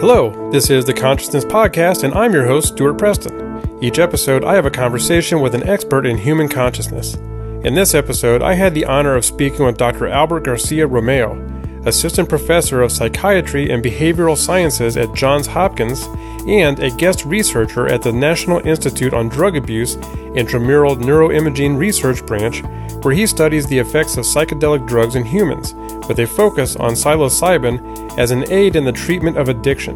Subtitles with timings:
[0.00, 3.62] Hello, this is the Consciousness Podcast, and I'm your host, Stuart Preston.
[3.82, 7.16] Each episode, I have a conversation with an expert in human consciousness.
[7.64, 10.08] In this episode, I had the honor of speaking with Dr.
[10.08, 11.49] Albert Garcia Romeu,
[11.86, 16.02] Assistant Professor of Psychiatry and Behavioral Sciences at Johns Hopkins
[16.46, 19.96] and a guest researcher at the National Institute on Drug Abuse
[20.34, 22.62] Intramural Neuroimaging Research Branch,
[23.02, 25.72] where he studies the effects of psychedelic drugs in humans,
[26.06, 29.94] with a focus on psilocybin as an aid in the treatment of addiction.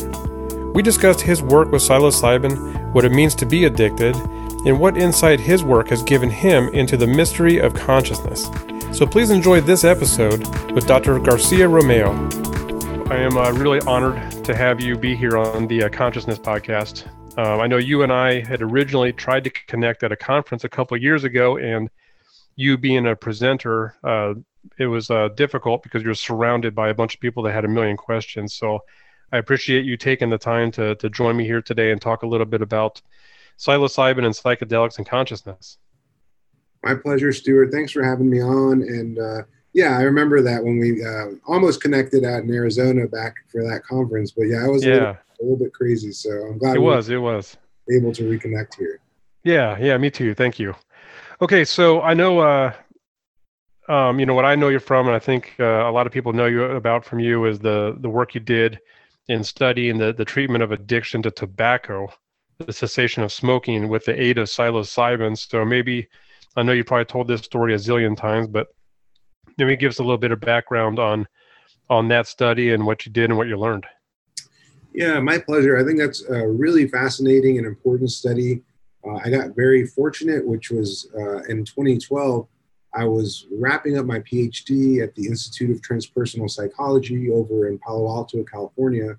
[0.72, 4.16] We discussed his work with psilocybin, what it means to be addicted,
[4.64, 8.48] and what insight his work has given him into the mystery of consciousness.
[8.94, 11.18] So please enjoy this episode with Dr.
[11.18, 13.10] Garcia Romeu.
[13.10, 17.08] I am uh, really honored to have you be here on the uh, Consciousness Podcast.
[17.36, 20.68] Um, I know you and I had originally tried to connect at a conference a
[20.68, 21.90] couple years ago, and
[22.54, 24.34] you being a presenter, uh,
[24.78, 27.68] it was uh, difficult because you're surrounded by a bunch of people that had a
[27.68, 28.54] million questions.
[28.54, 28.78] So
[29.32, 32.28] I appreciate you taking the time to, to join me here today and talk a
[32.28, 33.02] little bit about
[33.58, 35.78] psilocybin and psychedelics and consciousness.
[36.84, 37.72] My pleasure, Stuart.
[37.72, 38.82] Thanks for having me on.
[38.82, 43.36] And uh, yeah, I remember that when we uh, almost connected out in Arizona back
[43.50, 44.32] for that conference.
[44.32, 44.90] But yeah, I was yeah.
[44.90, 46.12] A, little, a little bit crazy.
[46.12, 47.08] So I'm glad it was.
[47.08, 47.56] It was
[47.90, 49.00] able to reconnect here.
[49.44, 50.34] Yeah, yeah, me too.
[50.34, 50.74] Thank you.
[51.40, 52.72] Okay, so I know, uh,
[53.88, 56.12] um, you know, what I know you from, and I think uh, a lot of
[56.12, 58.78] people know you about from you is the the work you did
[59.28, 62.08] in studying the the treatment of addiction to tobacco,
[62.58, 65.36] the cessation of smoking with the aid of psilocybin.
[65.36, 66.08] So maybe
[66.56, 68.68] I know you probably told this story a zillion times, but
[69.58, 71.26] maybe give us a little bit of background on
[71.90, 73.84] on that study and what you did and what you learned.
[74.94, 75.76] Yeah, my pleasure.
[75.76, 78.62] I think that's a really fascinating and important study.
[79.06, 82.46] Uh, I got very fortunate, which was uh, in 2012.
[82.94, 88.08] I was wrapping up my PhD at the Institute of Transpersonal Psychology over in Palo
[88.08, 89.18] Alto, California.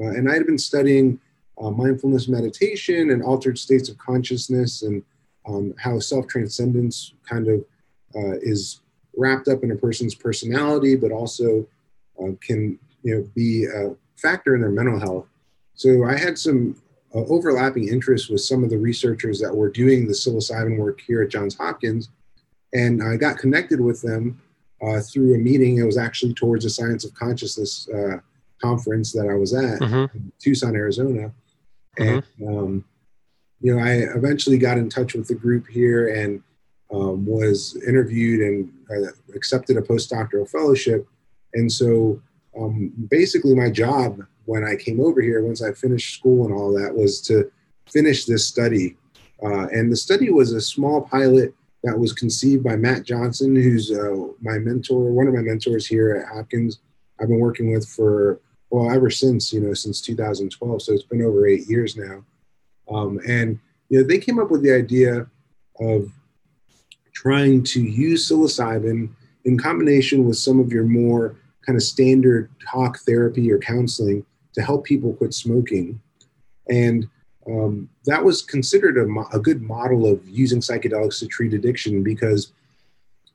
[0.00, 1.20] Uh, and I had been studying
[1.60, 5.02] uh, mindfulness meditation and altered states of consciousness and
[5.46, 7.60] um, how self transcendence kind of
[8.14, 8.80] uh, is
[9.16, 11.66] wrapped up in a person's personality, but also
[12.22, 15.26] uh, can you know, be a factor in their mental health.
[15.74, 16.80] So I had some
[17.14, 21.22] uh, overlapping interests with some of the researchers that were doing the psilocybin work here
[21.22, 22.08] at Johns Hopkins.
[22.72, 24.40] And I got connected with them
[24.80, 25.78] uh, through a meeting.
[25.78, 28.18] It was actually towards a Science of Consciousness uh,
[28.60, 30.16] conference that I was at mm-hmm.
[30.16, 31.32] in Tucson, Arizona.
[31.98, 32.58] And, mm-hmm.
[32.58, 32.84] um,
[33.62, 36.42] you know, I eventually got in touch with the group here and
[36.92, 41.06] um, was interviewed and uh, accepted a postdoctoral fellowship.
[41.54, 42.20] And so
[42.58, 46.72] um, basically, my job when I came over here, once I finished school and all
[46.72, 47.50] that, was to
[47.88, 48.96] finish this study.
[49.42, 53.90] Uh, and the study was a small pilot that was conceived by Matt Johnson, who's
[53.90, 56.80] uh, my mentor, one of my mentors here at Hopkins.
[57.20, 58.40] I've been working with for
[58.70, 62.24] well ever since you know since 2012, so it's been over eight years now.
[62.92, 63.58] Um, and
[63.88, 65.26] you know they came up with the idea
[65.80, 66.10] of
[67.12, 69.10] trying to use psilocybin
[69.44, 71.36] in combination with some of your more
[71.66, 76.00] kind of standard talk therapy or counseling to help people quit smoking.
[76.68, 77.08] And
[77.46, 82.02] um, that was considered a, mo- a good model of using psychedelics to treat addiction
[82.02, 82.52] because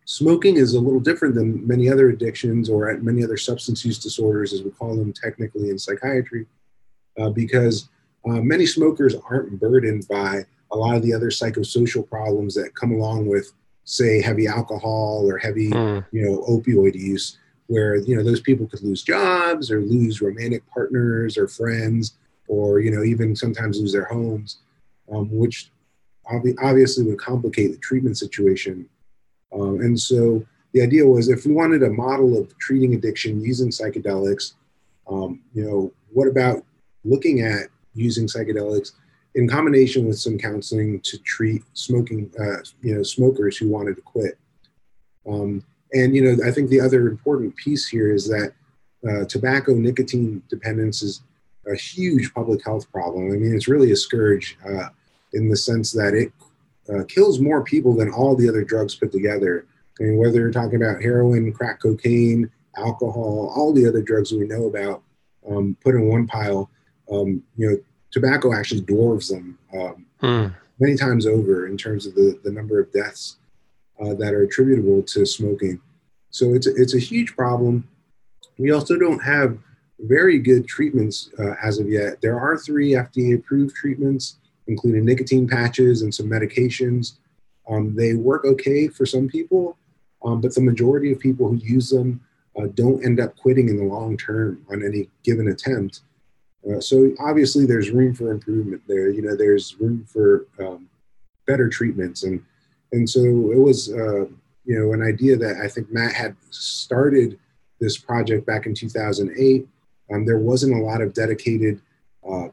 [0.05, 4.53] smoking is a little different than many other addictions or many other substance use disorders,
[4.53, 6.45] as we call them technically in psychiatry,
[7.19, 7.89] uh, because
[8.29, 12.91] uh, many smokers aren't burdened by a lot of the other psychosocial problems that come
[12.91, 13.51] along with,
[13.85, 16.05] say, heavy alcohol or heavy, mm.
[16.11, 20.67] you know, opioid use where you know those people could lose jobs or lose romantic
[20.69, 22.17] partners or friends
[22.47, 24.59] or you know even sometimes lose their homes
[25.11, 25.69] um, which
[26.33, 28.87] ob- obviously would complicate the treatment situation
[29.53, 33.69] um, and so the idea was if we wanted a model of treating addiction using
[33.69, 34.53] psychedelics
[35.09, 36.63] um, you know what about
[37.03, 38.91] looking at using psychedelics
[39.35, 44.01] in combination with some counseling to treat smoking uh, you know smokers who wanted to
[44.01, 44.37] quit
[45.27, 45.63] um,
[45.93, 48.53] and you know, I think the other important piece here is that
[49.07, 51.21] uh, tobacco nicotine dependence is
[51.71, 53.31] a huge public health problem.
[53.31, 54.89] I mean, it's really a scourge uh,
[55.33, 56.31] in the sense that it
[56.89, 59.65] uh, kills more people than all the other drugs put together.
[59.99, 64.47] I mean, whether you're talking about heroin, crack cocaine, alcohol, all the other drugs we
[64.47, 65.03] know about,
[65.49, 66.69] um, put in one pile,
[67.11, 67.77] um, you know,
[68.11, 70.55] tobacco actually dwarfs them um, mm.
[70.79, 73.37] many times over in terms of the, the number of deaths
[74.01, 75.79] uh, that are attributable to smoking.
[76.29, 77.87] So it's a, it's a huge problem.
[78.57, 79.57] We also don't have
[79.99, 82.21] very good treatments uh, as of yet.
[82.21, 84.37] There are three FDA approved treatments,
[84.67, 87.13] including nicotine patches and some medications.
[87.69, 89.77] Um, they work okay for some people,
[90.23, 92.21] um, but the majority of people who use them
[92.57, 96.01] uh, don't end up quitting in the long term on any given attempt.
[96.65, 99.09] Uh, so obviously, there's room for improvement there.
[99.09, 100.89] You know, there's room for um,
[101.45, 102.43] better treatments, and
[102.91, 104.25] and so it was uh,
[104.65, 107.39] you know an idea that I think Matt had started
[107.79, 109.67] this project back in 2008.
[110.11, 111.81] Um, there wasn't a lot of dedicated,
[112.27, 112.47] uh,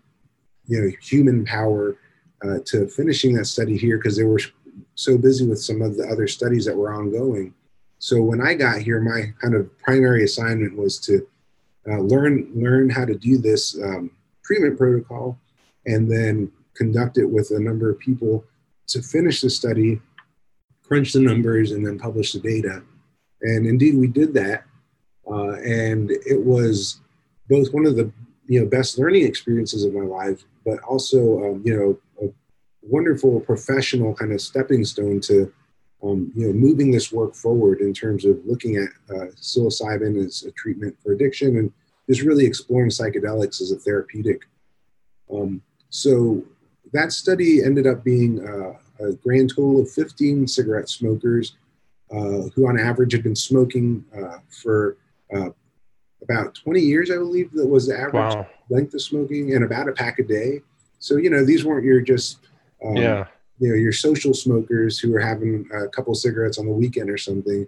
[0.66, 1.96] you know, human power
[2.44, 4.40] uh, to finishing that study here because they were
[4.94, 7.54] so busy with some of the other studies that were ongoing.
[7.98, 11.26] So when I got here, my kind of primary assignment was to
[11.88, 14.10] uh, learn learn how to do this um,
[14.44, 15.38] treatment protocol,
[15.86, 18.44] and then conduct it with a number of people
[18.88, 20.00] to finish the study,
[20.82, 22.82] crunch the numbers, and then publish the data.
[23.42, 24.64] And indeed, we did that,
[25.30, 27.00] uh, and it was
[27.48, 28.10] both one of the
[28.46, 32.32] you know best learning experiences of my life, but also um, you know a
[32.82, 35.52] wonderful professional kind of stepping stone to
[36.04, 40.42] um, you know, moving this work forward in terms of looking at uh, psilocybin as
[40.42, 41.72] a treatment for addiction and
[42.08, 44.42] just really exploring psychedelics as a therapeutic.
[45.32, 46.42] Um, so
[46.92, 48.74] that study ended up being uh,
[49.04, 51.56] a grand total of 15 cigarette smokers
[52.10, 54.98] uh, who, on average, had been smoking uh, for
[55.34, 55.48] uh,
[56.22, 58.46] about 20 years, I believe, that was the average wow.
[58.68, 60.60] length of smoking, and about a pack a day.
[60.98, 62.38] So, you know, these weren't your just
[62.84, 63.26] um, yeah
[63.58, 67.18] you know your social smokers who are having a couple cigarettes on the weekend or
[67.18, 67.66] something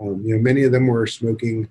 [0.00, 1.68] um, you know many of them were smoking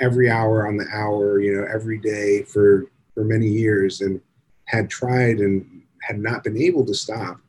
[0.00, 4.20] every hour on the hour you know every day for for many years and
[4.66, 7.40] had tried and had not been able to stop.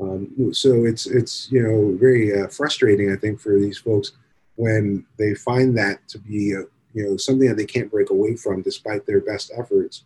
[0.00, 4.12] Um, so it's it's you know very uh, frustrating i think for these folks
[4.54, 6.62] when they find that to be a,
[6.92, 10.04] you know something that they can't break away from despite their best efforts.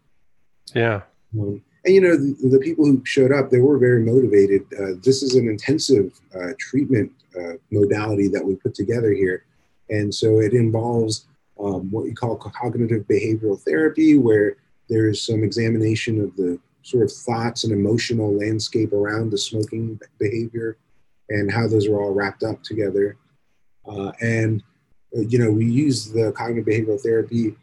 [0.74, 1.02] Yeah.
[1.38, 4.64] Um, and you know the, the, people who showed up they were very motivated.
[4.78, 9.44] Uh, this is an intensive uh, treatment uh, modality that we put together here.
[9.90, 11.26] And so it involves
[11.58, 14.56] um, what you call cognitive behavioral therapy where
[14.88, 20.76] there's some examination of the sort of thoughts and emotional landscape around the smoking behavior
[21.28, 23.16] and how those are all wrapped up together.
[23.86, 24.62] Uh, and
[25.16, 27.56] uh, you know we use the cognitive behavioral therapy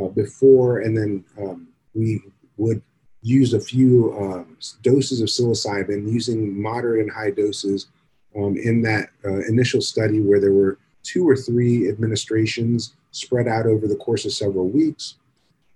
[0.00, 2.22] uh, before and then um, we
[2.56, 2.82] would
[3.26, 7.88] used a few um, doses of psilocybin using moderate and high doses
[8.36, 13.66] um, in that uh, initial study where there were two or three administrations spread out
[13.66, 15.16] over the course of several weeks.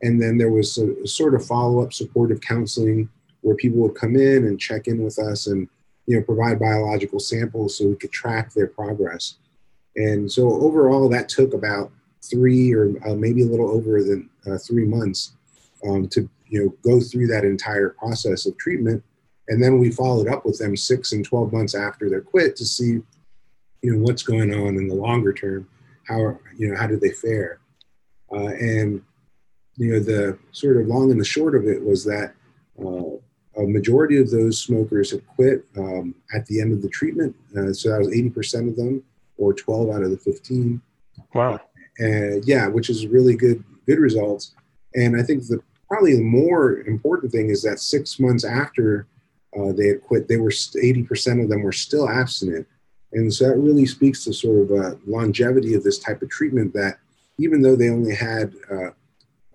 [0.02, 3.08] And then there was a, a sort of follow up supportive counseling
[3.41, 5.69] where people would come in and check in with us and
[6.06, 9.37] you know provide biological samples so we could track their progress.
[9.97, 11.91] And so overall, that took about
[12.23, 15.32] three or uh, maybe a little over than uh, three months
[15.87, 19.02] um, to you know go through that entire process of treatment.
[19.49, 22.64] And then we followed up with them six and 12 months after they're quit to
[22.64, 23.00] see
[23.82, 25.69] you know what's going on in the longer term.
[26.06, 27.61] How you know how did they fare?
[28.32, 29.02] Uh, and
[29.76, 32.35] you know the sort of long and the short of it was that
[32.85, 33.17] uh,
[33.61, 37.35] a majority of those smokers had quit um, at the end of the treatment.
[37.56, 39.02] Uh, so that was 80% of them
[39.37, 40.81] or 12 out of the 15
[41.35, 41.61] wow.
[41.99, 44.55] And yeah which is really good good results.
[44.94, 49.08] And i think the probably the more important thing is that six months after
[49.58, 52.66] uh, they had quit, they were 80% of them were still abstinent.
[53.12, 56.72] And so that really speaks to sort of a longevity of this type of treatment
[56.75, 56.98] that
[57.38, 58.90] even though they only had uh,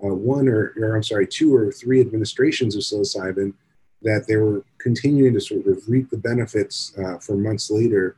[0.04, 3.54] uh, one or, or, I'm sorry, two or three administrations of psilocybin,
[4.02, 8.18] that they were continuing to sort of reap the benefits uh, for months later.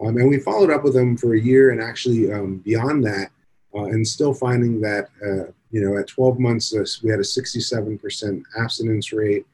[0.00, 3.30] Um, and we followed up with them for a year and actually um, beyond that,
[3.74, 7.22] uh, and still finding that uh, you know, at 12 months, uh, we had a
[7.22, 9.46] 67% abstinence rate.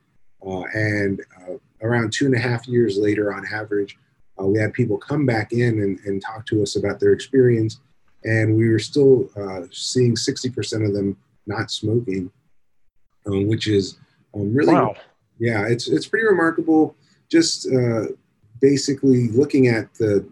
[0.47, 3.99] Uh, and uh, around two and a half years later, on average,
[4.41, 7.81] uh, we had people come back in and, and, talk to us about their experience.
[8.25, 12.31] And we were still uh, seeing 60% of them not smoking,
[13.27, 13.99] um, which is
[14.35, 14.95] um, really, wow.
[15.39, 16.95] yeah, it's, it's pretty remarkable.
[17.31, 18.07] Just uh,
[18.61, 20.27] basically looking at the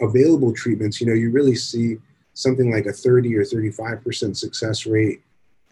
[0.00, 1.98] available treatments, you know, you really see
[2.34, 5.22] something like a 30 or 35% success rate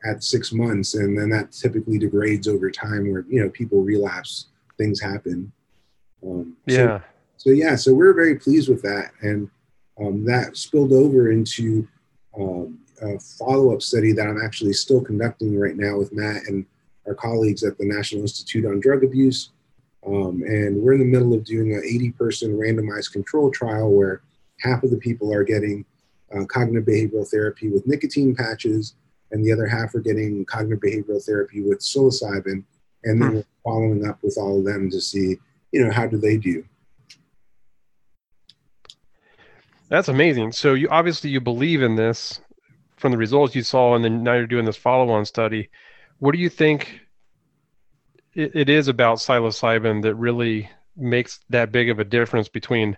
[0.05, 0.95] at six months.
[0.95, 4.47] And then that typically degrades over time where, you know, people relapse,
[4.79, 5.53] things happen.
[6.25, 6.99] Um, yeah.
[6.99, 7.03] So,
[7.37, 9.13] so, yeah, so we're very pleased with that.
[9.23, 9.49] And
[10.01, 11.89] um, that spilled over into
[12.39, 16.67] um, a follow up study that I'm actually still conducting right now with Matt and
[17.07, 19.51] our colleagues at the National Institute on Drug Abuse.
[20.07, 24.23] Um, and we're in the middle of doing an 80 person randomized control trial where
[24.61, 25.85] half of the people are getting
[26.35, 28.95] uh, cognitive behavioral therapy with nicotine patches,
[29.31, 32.65] and the other half are getting cognitive behavioral therapy with psilocybin,
[33.05, 33.35] and then hmm.
[33.37, 35.37] we're following up with all of them to see,
[35.73, 36.65] you know, how do they do.
[39.89, 40.53] That's amazing.
[40.53, 42.41] So you obviously you believe in this
[42.97, 45.69] from the results you saw, and then now you're doing this follow-on study.
[46.19, 47.01] what do you think
[48.35, 52.97] it, it is about psilocybin that really makes that big of a difference between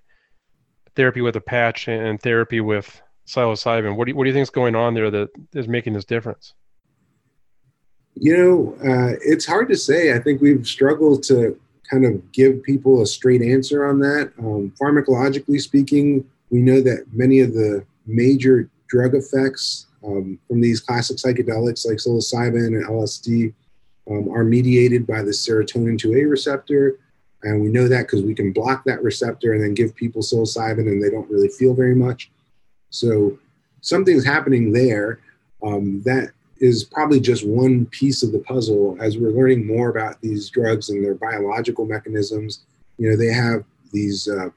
[0.94, 3.96] therapy with a patch and therapy with psilocybin?
[3.96, 6.04] What do you, what do you think is going on there that is making this
[6.04, 6.54] difference?
[8.14, 10.14] You know, uh, it's hard to say.
[10.14, 11.58] I think we've struggled to
[11.90, 14.32] kind of give people a straight answer on that.
[14.38, 20.80] Um, pharmacologically speaking, we know that many of the major drug effects um, from these
[20.80, 23.54] classic psychedelics like psilocybin and LSD
[24.10, 26.98] um, are mediated by the serotonin 2A receptor.
[27.42, 30.86] And we know that because we can block that receptor and then give people psilocybin
[30.86, 32.30] and they don't really feel very much.
[32.92, 33.38] So
[33.80, 35.18] something's happening there.
[35.62, 40.20] Um, that is probably just one piece of the puzzle as we're learning more about
[40.20, 42.64] these drugs and their biological mechanisms.
[42.98, 44.50] You know, they have these uh,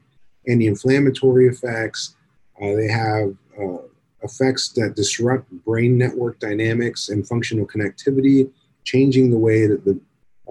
[0.48, 2.16] anti inflammatory effects,
[2.62, 3.82] uh, they have uh,
[4.22, 8.52] effects that disrupt brain network dynamics and functional connectivity,
[8.84, 10.00] changing the way that the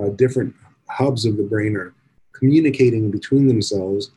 [0.01, 0.55] uh, different
[0.89, 1.95] hubs of the brain are
[2.33, 4.11] communicating between themselves.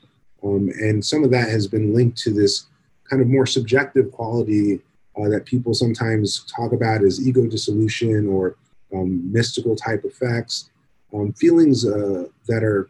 [0.43, 2.67] Um, and some of that has been linked to this
[3.09, 4.81] kind of more subjective quality
[5.17, 8.55] uh, that people sometimes talk about as ego dissolution or
[8.93, 10.69] um, mystical type effects,
[11.13, 12.89] um, feelings uh, that are,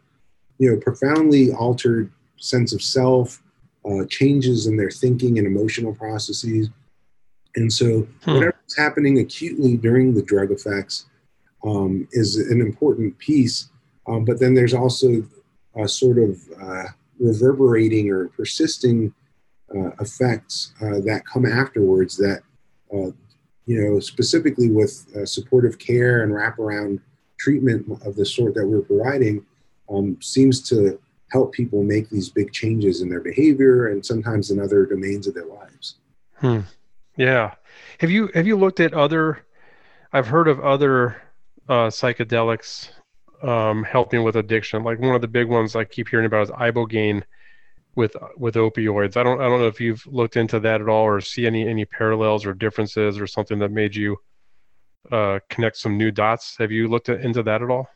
[0.58, 3.42] you know, profoundly altered sense of self,
[3.88, 6.68] uh, changes in their thinking and emotional processes.
[7.56, 8.34] And so, hmm.
[8.34, 11.06] whatever's happening acutely during the drug effects
[11.64, 13.70] um, is an important piece.
[14.06, 15.24] Um, but then there's also
[15.76, 16.84] a sort of uh,
[17.18, 19.12] reverberating or persisting
[19.76, 22.42] uh, effects uh, that come afterwards that,
[22.92, 23.10] uh,
[23.66, 27.00] you know, specifically with uh, supportive care and wraparound
[27.38, 29.44] treatment of the sort that we're providing,
[29.90, 30.98] um, seems to
[31.30, 35.34] help people make these big changes in their behavior and sometimes in other domains of
[35.34, 35.96] their lives.
[36.36, 36.60] Hmm.
[37.16, 37.54] Yeah.
[37.98, 39.44] Have you have you looked at other?
[40.12, 41.20] I've heard of other
[41.68, 42.88] uh, psychedelics
[43.42, 44.84] um, helping with addiction.
[44.84, 47.22] Like one of the big ones I keep hearing about is ibogaine
[47.98, 49.16] with with opioids.
[49.16, 51.68] I don't I don't know if you've looked into that at all or see any
[51.68, 54.16] any parallels or differences or something that made you
[55.10, 56.56] uh, connect some new dots.
[56.58, 57.88] Have you looked at, into that at all?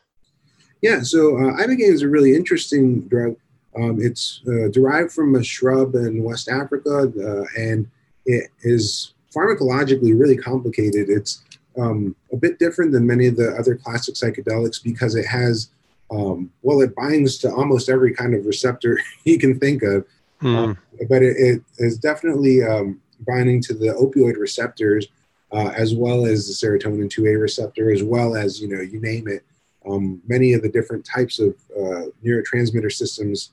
[0.81, 3.37] Yeah, so uh, ibogaine is a really interesting drug.
[3.75, 7.89] Um, it's uh, derived from a shrub in West Africa, uh, and
[8.25, 11.09] it is pharmacologically really complicated.
[11.09, 11.43] It's
[11.79, 15.69] um, a bit different than many of the other classic psychedelics because it has,
[16.11, 20.05] um, well, it binds to almost every kind of receptor you can think of,
[20.41, 20.77] mm.
[21.09, 25.07] but it, it is definitely um, binding to the opioid receptors
[25.53, 29.27] uh, as well as the serotonin 2A receptor, as well as, you know, you name
[29.27, 29.45] it.
[29.87, 33.51] Um, many of the different types of uh, neurotransmitter systems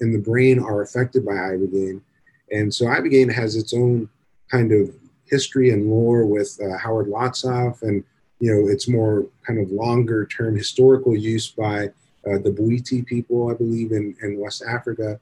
[0.00, 2.02] in the brain are affected by ibogaine.
[2.50, 4.08] And so ibogaine has its own
[4.50, 8.04] kind of history and lore with uh, Howard Lotsof, and
[8.40, 11.90] you know it's more kind of longer term historical use by
[12.28, 15.18] uh, the Bwiti people, I believe, in, in West Africa,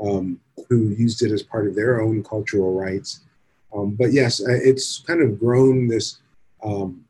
[0.00, 3.20] um, who used it as part of their own cultural rites.
[3.74, 6.18] Um, but yes, it's kind of grown this
[6.62, 7.04] um,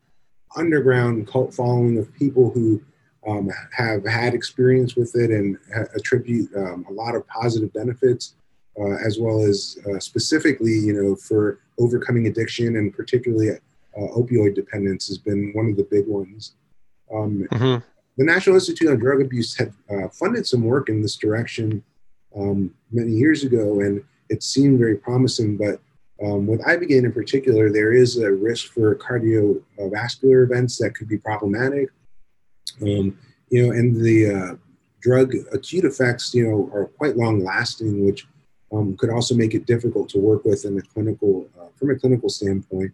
[0.56, 2.82] underground cult following of people who
[3.26, 5.58] um, have had experience with it and
[5.94, 8.34] attribute um, a lot of positive benefits,
[8.80, 13.50] uh, as well as uh, specifically, you know, for overcoming addiction and particularly
[13.96, 16.54] uh, opioid dependence has been one of the big ones.
[17.12, 17.84] Um, mm-hmm.
[18.18, 21.82] The National Institute on Drug Abuse had uh, funded some work in this direction
[22.36, 25.80] um, many years ago, and it seemed very promising, but
[26.24, 31.18] um, with ibogaine in particular, there is a risk for cardiovascular events that could be
[31.18, 31.90] problematic.
[32.80, 33.18] Um,
[33.50, 34.54] you know, and the uh,
[35.00, 38.26] drug acute effects, you know, are quite long lasting, which
[38.72, 41.96] um, could also make it difficult to work with in a clinical, uh, from a
[41.96, 42.92] clinical standpoint.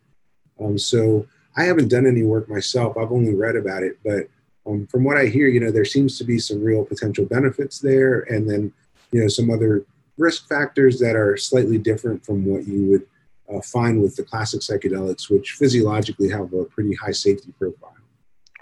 [0.62, 1.26] Um, so
[1.56, 2.96] I haven't done any work myself.
[2.96, 4.28] I've only read about it, but
[4.66, 7.78] um, from what I hear, you know, there seems to be some real potential benefits
[7.80, 8.72] there, and then,
[9.10, 9.84] you know, some other
[10.18, 13.06] risk factors that are slightly different from what you would
[13.52, 17.94] uh, find with the classic psychedelics, which physiologically have a pretty high safety profile.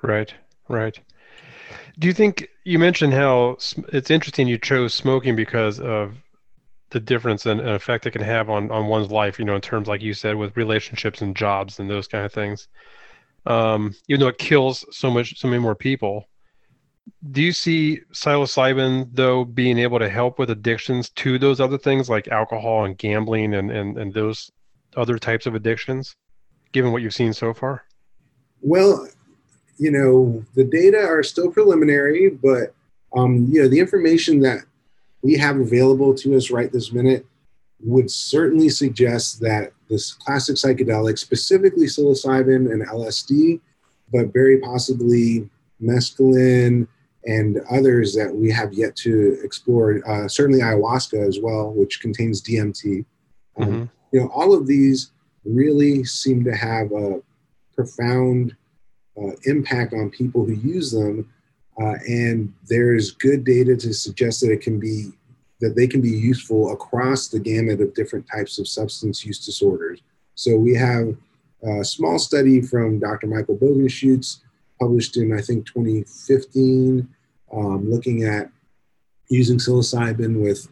[0.03, 0.33] Right,
[0.69, 0.99] right.
[1.99, 3.59] Do you think you mentioned how
[3.93, 6.15] it's interesting you chose smoking because of
[6.91, 9.39] the difference and, effect it can have on on one's life?
[9.39, 12.33] You know, in terms like you said with relationships and jobs and those kind of
[12.33, 12.69] things.
[13.47, 16.29] Um, even though it kills so much, so many more people,
[17.31, 22.11] do you see psilocybin though being able to help with addictions to those other things
[22.11, 24.51] like alcohol and gambling and and, and those
[24.97, 26.17] other types of addictions
[26.73, 27.85] given what you've seen so far
[28.61, 29.09] well
[29.81, 32.75] you know, the data are still preliminary, but
[33.17, 34.59] um, you know, the information that
[35.23, 37.27] we have available to us right this minute
[37.83, 43.61] would certainly suggest that this classic psychedelic, specifically psilocybin and LSD,
[44.13, 45.49] but very possibly
[45.83, 46.87] mescaline
[47.25, 50.01] and others that we have yet to explore.
[50.09, 53.05] Uh, certainly ayahuasca as well, which contains DMT.
[53.59, 53.85] Um, mm-hmm.
[54.13, 55.13] You know, all of these
[55.45, 57.21] really seem to have a
[57.75, 58.57] profound
[59.21, 61.31] uh, impact on people who use them.
[61.81, 65.11] Uh, and there's good data to suggest that it can be
[65.61, 70.01] that they can be useful across the gamut of different types of substance use disorders.
[70.35, 71.15] So we have
[71.63, 73.27] a small study from Dr.
[73.27, 74.41] Michael Bogenschutz,
[74.81, 77.07] published in I think 2015,
[77.53, 78.51] um, looking at
[79.29, 80.67] using psilocybin with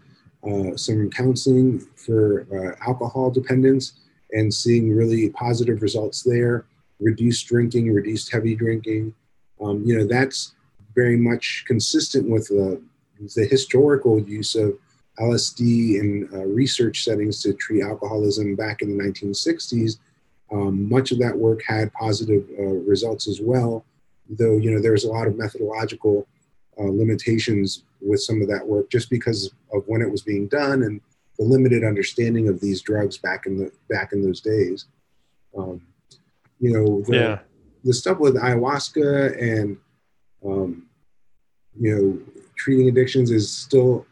[0.47, 3.93] uh, some counseling for uh, alcohol dependence
[4.33, 6.65] and seeing really positive results there.
[7.01, 9.15] Reduced drinking, reduced heavy drinking.
[9.61, 10.55] Um, you know that's
[10.99, 12.83] very much consistent with the
[13.37, 14.77] the historical use of
[15.21, 15.61] LSD
[16.01, 19.99] in uh, research settings to treat alcoholism back in the 1960s.
[20.53, 22.63] Um, much of that work had positive uh,
[22.93, 23.85] results as well,
[24.41, 26.27] though you know there's a lot of methodological
[26.81, 30.83] uh, limitations with some of that work just because of when it was being done
[30.83, 31.01] and
[31.39, 34.87] the limited understanding of these drugs back in the back in those days.
[35.57, 35.81] Um,
[36.61, 37.39] you know, the, yeah.
[37.85, 39.77] the stuff with ayahuasca and
[40.45, 40.88] um,
[41.81, 44.07] you know treating addictions is still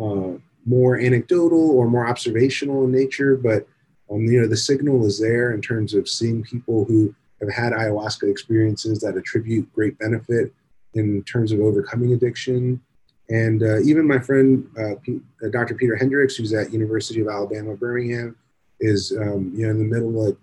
[0.00, 0.32] uh,
[0.64, 3.66] more anecdotal or more observational in nature, but
[4.10, 7.72] um, you know the signal is there in terms of seeing people who have had
[7.72, 10.52] ayahuasca experiences that attribute great benefit
[10.94, 12.80] in terms of overcoming addiction.
[13.30, 15.74] And uh, even my friend uh, P- uh, Dr.
[15.74, 18.36] Peter Hendricks, who's at University of Alabama Birmingham,
[18.80, 20.36] is um, you know in the middle of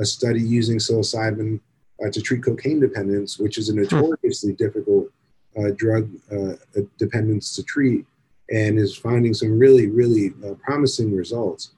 [0.00, 1.60] a study using psilocybin
[2.04, 5.08] uh, to treat cocaine dependence, which is a notoriously difficult
[5.58, 6.54] uh, drug uh,
[6.98, 8.06] dependence to treat
[8.50, 11.72] and is finding some really, really uh, promising results.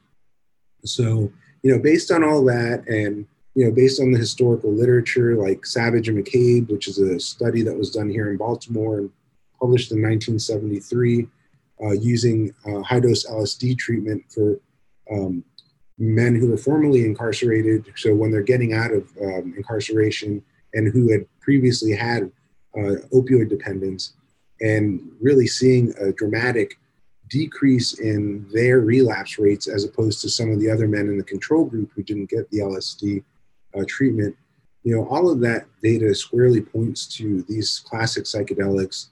[0.85, 5.37] So, you know, based on all that and, you know, based on the historical literature
[5.37, 9.11] like Savage and McCabe, which is a study that was done here in Baltimore and
[9.61, 11.27] published in 1973,
[11.83, 14.61] uh, using uh, high dose LSD treatment for
[15.11, 15.45] um,
[15.99, 17.87] men who were formerly incarcerated.
[17.97, 20.43] So when they're getting out of um, incarceration
[20.75, 22.31] and who had previously had
[22.77, 24.15] uh, opioid dependence,
[24.61, 26.79] and really seeing a dramatic
[27.29, 31.25] decrease in their relapse rates as opposed to some of the other men in the
[31.25, 33.23] control group who didn't get the LSD
[33.77, 34.37] uh, treatment.
[34.85, 39.09] You know, all of that data squarely points to these classic psychedelics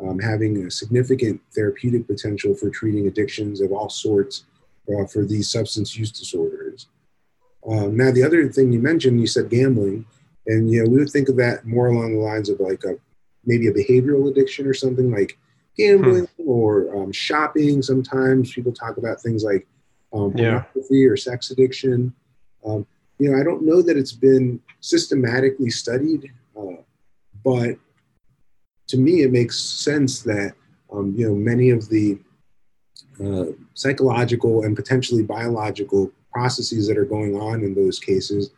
[0.00, 4.44] um, having a significant therapeutic potential for treating addictions of all sorts
[4.88, 6.86] uh, for these substance use disorders.
[7.68, 10.06] Um, now, the other thing you mentioned, you said gambling,
[10.46, 12.96] and you know, we would think of that more along the lines of like a
[13.48, 15.38] maybe a behavioral addiction or something like
[15.76, 16.48] gambling hmm.
[16.48, 17.82] or um, shopping.
[17.82, 19.66] Sometimes people talk about things like
[20.12, 21.08] um, pornography yeah.
[21.08, 22.14] or sex addiction.
[22.64, 22.86] Um,
[23.18, 26.82] you know, I don't know that it's been systematically studied, uh,
[27.44, 27.76] but
[28.88, 30.52] to me, it makes sense that
[30.92, 32.18] um, you know many of the
[33.24, 38.50] uh, psychological and potentially biological processes that are going on in those cases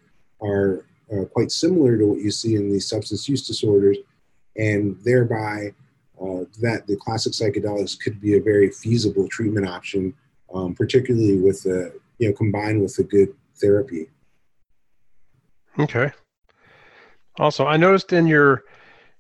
[0.42, 3.96] are uh, quite similar to what you see in these substance use disorders
[4.56, 5.72] and thereby
[6.20, 10.12] uh, that the classic psychedelics could be a very feasible treatment option,
[10.54, 14.08] um, particularly with the you know combined with a good therapy.
[15.78, 16.12] Okay.
[17.38, 18.64] Also, I noticed in your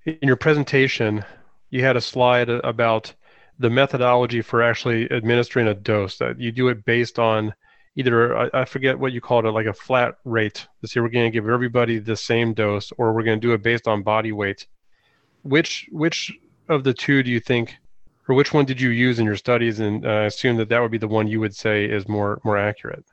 [0.04, 1.24] in your presentation
[1.70, 3.14] you had a slide about
[3.58, 7.54] the methodology for actually administering a dose that you do it based on
[7.96, 11.08] either I, I forget what you called it like a flat rate to see we're
[11.08, 14.02] going to give everybody the same dose or we're going to do it based on
[14.02, 14.66] body weight
[15.42, 16.32] which which
[16.68, 17.76] of the two do you think,
[18.28, 19.80] or which one did you use in your studies?
[19.80, 22.56] And uh, assume that that would be the one you would say is more more
[22.56, 23.04] accurate.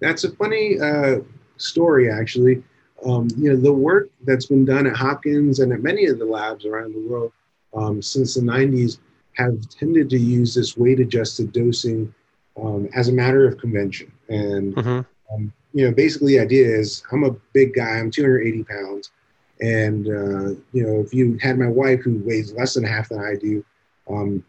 [0.00, 1.20] That's a funny uh,
[1.56, 2.62] story, actually.
[3.04, 6.24] Um, you know, the work that's been done at Hopkins and at many of the
[6.24, 7.32] labs around the world
[7.74, 8.98] um, since the 90s
[9.34, 12.12] have tended to use this weight adjusted dosing
[12.60, 14.10] um, as a matter of convention.
[14.28, 15.34] And, mm-hmm.
[15.34, 19.10] um, you know, basically the idea is I'm a big guy, I'm 280 pounds.
[19.60, 23.20] And uh, you know, if you had my wife who weighs less than half than
[23.20, 23.64] I do,
[24.08, 24.44] um,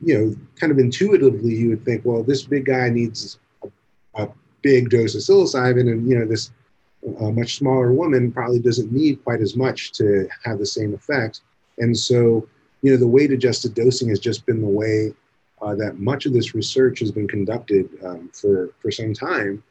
[0.00, 3.68] you know, kind of intuitively, you would think, well, this big guy needs a,
[4.22, 4.28] a
[4.62, 6.50] big dose of psilocybin, and you know, this
[7.20, 11.42] uh, much smaller woman probably doesn't need quite as much to have the same effect.
[11.78, 12.48] And so,
[12.82, 15.12] you know, the weight adjusted dosing has just been the way
[15.60, 19.62] uh, that much of this research has been conducted um, for for some time.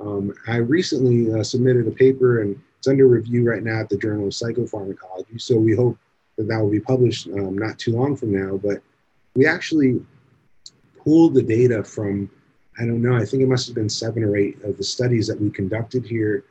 [0.00, 3.98] Um, I recently uh, submitted a paper and it's under review right now at the
[3.98, 5.40] Journal of Psychopharmacology.
[5.40, 5.98] So we hope
[6.36, 8.56] that that will be published um, not too long from now.
[8.56, 8.80] But
[9.34, 10.00] we actually
[11.02, 12.30] pulled the data from,
[12.78, 15.26] I don't know, I think it must have been seven or eight of the studies
[15.26, 16.44] that we conducted here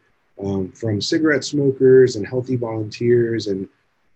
[0.43, 3.67] um, from cigarette smokers and healthy volunteers and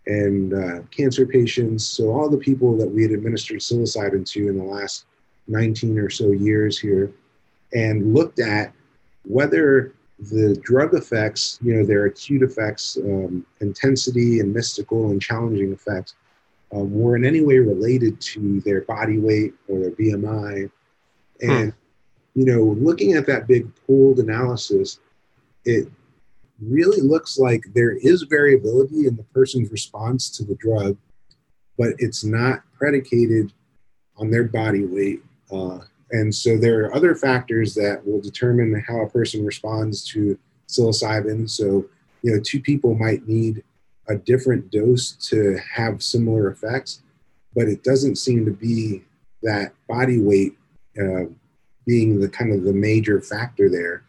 [0.08, 1.86] and uh, cancer patients.
[1.86, 5.06] So all the people that we had administered psilocybin to in the last
[5.48, 7.12] 19 or so years here,
[7.74, 8.74] and looked at
[9.24, 15.74] whether the drug effects, you know, their acute effects, um, intensity and mystical and challenging
[15.74, 16.16] effects,
[16.74, 20.70] um, were in any way related to their body weight or their BMI.
[21.42, 22.40] And, hmm.
[22.40, 25.00] you know, looking at that big pooled analysis,
[25.66, 25.90] it
[26.62, 30.96] really looks like there is variability in the person's response to the drug,
[31.78, 33.52] but it's not predicated
[34.18, 35.24] on their body weight.
[35.52, 35.80] Uh,
[36.12, 41.50] and so there are other factors that will determine how a person responds to psilocybin.
[41.50, 41.86] So,
[42.22, 43.64] you know, two people might need
[44.10, 47.02] a different dose to have similar effects,
[47.56, 49.04] but it doesn't seem to be
[49.44, 50.58] that body weight
[51.02, 51.26] uh,
[51.86, 54.04] being the kind of the major factor there.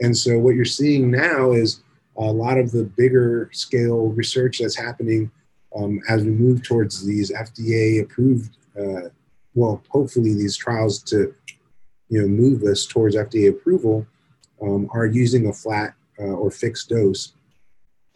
[0.00, 1.82] And so what you're seeing now is
[2.16, 5.30] a lot of the bigger scale research that's happening
[5.76, 9.08] um, as we move towards these FDA approved, uh,
[9.54, 11.34] well, hopefully these trials to,
[12.08, 14.06] you know, move us towards FDA approval
[14.62, 17.32] um, are using a flat uh, or fixed dose.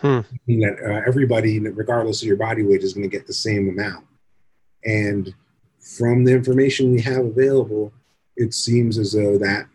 [0.01, 0.21] Hmm.
[0.47, 4.07] That uh, everybody, regardless of your body weight, is going to get the same amount.
[4.85, 5.35] And
[5.81, 7.93] from the information we have available,
[8.37, 9.67] it seems as though that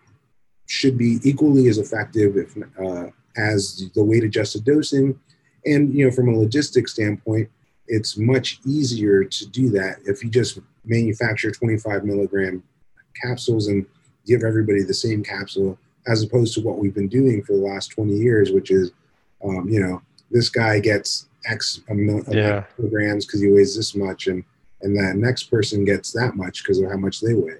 [0.66, 5.20] should be equally as effective, if uh, as the weight adjusted dosing.
[5.66, 7.50] And you know, from a logistics standpoint,
[7.88, 12.64] it's much easier to do that if you just manufacture 25 milligram
[13.22, 13.86] capsules and
[14.26, 17.90] give everybody the same capsule, as opposed to what we've been doing for the last
[17.90, 18.92] 20 years, which is,
[19.44, 22.64] um, you know, this guy gets X amount of yeah.
[22.76, 24.44] kilograms because he weighs this much, and
[24.82, 27.58] and that next person gets that much because of how much they weigh.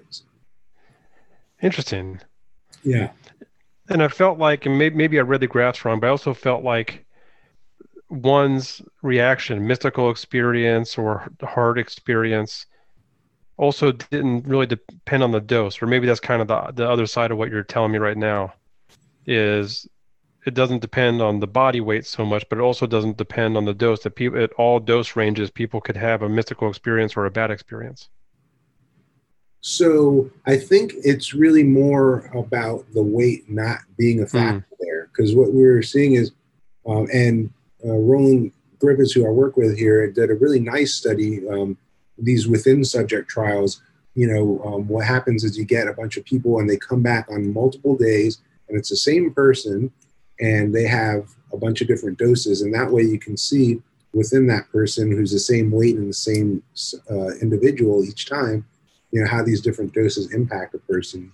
[1.62, 2.20] Interesting.
[2.82, 3.10] Yeah
[3.88, 6.32] and I felt like, and maybe, maybe I read the graphs wrong, but I also
[6.32, 7.04] felt like
[8.08, 12.66] one's reaction, mystical experience or hard experience,
[13.56, 17.06] also didn't really depend on the dose, or maybe that's kind of the the other
[17.06, 18.52] side of what you're telling me right now,
[19.26, 19.88] is
[20.46, 23.64] it doesn't depend on the body weight so much, but it also doesn't depend on
[23.64, 24.02] the dose.
[24.02, 27.50] That people at all dose ranges, people could have a mystical experience or a bad
[27.50, 28.08] experience.
[29.60, 34.76] So I think it's really more about the weight not being a factor mm.
[34.80, 36.32] there, because what we're seeing is,
[36.86, 37.50] um, and
[37.82, 41.48] uh, Roland Griffiths, who I work with here, did a really nice study.
[41.48, 41.78] Um,
[42.18, 43.82] these within subject trials,
[44.14, 47.02] you know, um, what happens is you get a bunch of people and they come
[47.02, 49.90] back on multiple days, and it's the same person,
[50.40, 54.46] and they have a bunch of different doses, and that way you can see within
[54.46, 56.62] that person who's the same weight and the same
[57.10, 58.64] uh, individual each time
[59.14, 61.32] you know how these different doses impact a person.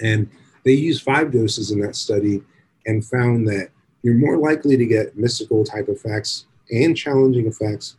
[0.00, 0.30] And
[0.64, 2.42] they used five doses in that study
[2.86, 3.70] and found that
[4.02, 7.96] you're more likely to get mystical type effects and challenging effects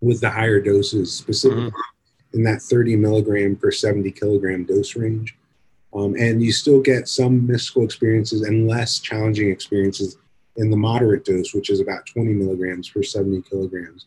[0.00, 2.36] with the higher doses specifically mm-hmm.
[2.38, 5.36] in that 30 milligram per 70 kilogram dose range
[5.94, 10.16] um, and you still get some mystical experiences and less challenging experiences
[10.56, 14.06] in the moderate dose which is about 20 milligrams per 70 kilograms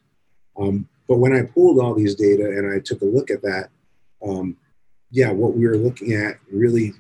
[0.60, 3.70] um, but when i pulled all these data and i took a look at that
[4.26, 4.56] um,
[5.14, 6.94] yeah, what we were looking at really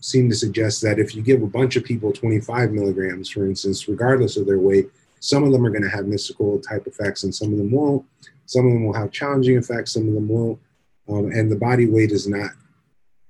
[0.00, 3.88] seemed to suggest that if you give a bunch of people 25 milligrams, for instance,
[3.88, 4.90] regardless of their weight,
[5.26, 8.06] some of them are going to have mystical type effects and some of them won't.
[8.44, 10.60] Some of them will have challenging effects, some of them won't.
[11.08, 12.52] Um, and the body weight is not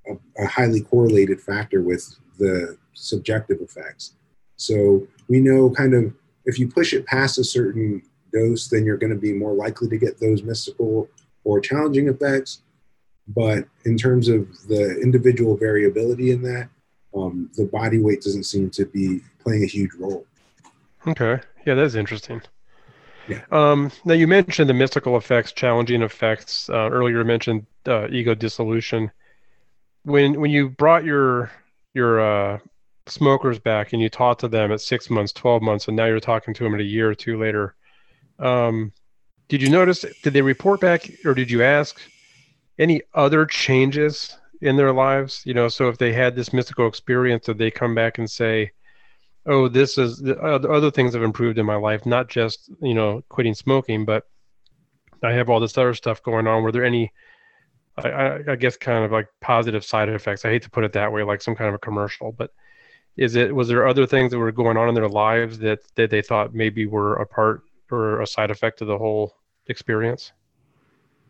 [0.05, 2.07] a, a highly correlated factor with
[2.37, 4.13] the subjective effects.
[4.57, 6.13] So we know kind of
[6.45, 9.89] if you push it past a certain dose, then you're going to be more likely
[9.89, 11.09] to get those mystical
[11.43, 12.61] or challenging effects.
[13.27, 16.69] But in terms of the individual variability in that,
[17.15, 20.27] um, the body weight doesn't seem to be playing a huge role.
[21.07, 21.39] Okay.
[21.67, 22.41] Yeah, that's interesting.
[23.27, 23.41] Yeah.
[23.51, 26.69] Um, now you mentioned the mystical effects, challenging effects.
[26.69, 29.11] Uh, earlier, you mentioned uh, ego dissolution.
[30.03, 31.51] When when you brought your
[31.93, 32.59] your uh,
[33.05, 36.21] smokers back and you talked to them at six months, twelve months, and now you're
[36.21, 37.75] talking to them at a year or two later,
[38.39, 38.93] um,
[39.49, 40.05] did you notice?
[40.23, 41.99] Did they report back, or did you ask
[42.79, 45.41] any other changes in their lives?
[45.43, 48.71] You know, so if they had this mystical experience, did they come back and say,
[49.47, 53.23] "Oh, this is the other things have improved in my life, not just you know
[53.29, 54.23] quitting smoking, but
[55.23, 57.11] I have all this other stuff going on." Were there any,
[57.97, 60.45] I, I guess, kind of like positive side effects?
[60.45, 62.51] I hate to put it that way, like some kind of a commercial, but
[63.17, 66.09] is it was there other things that were going on in their lives that that
[66.09, 69.33] they thought maybe were a part or a side effect of the whole
[69.67, 70.31] experience?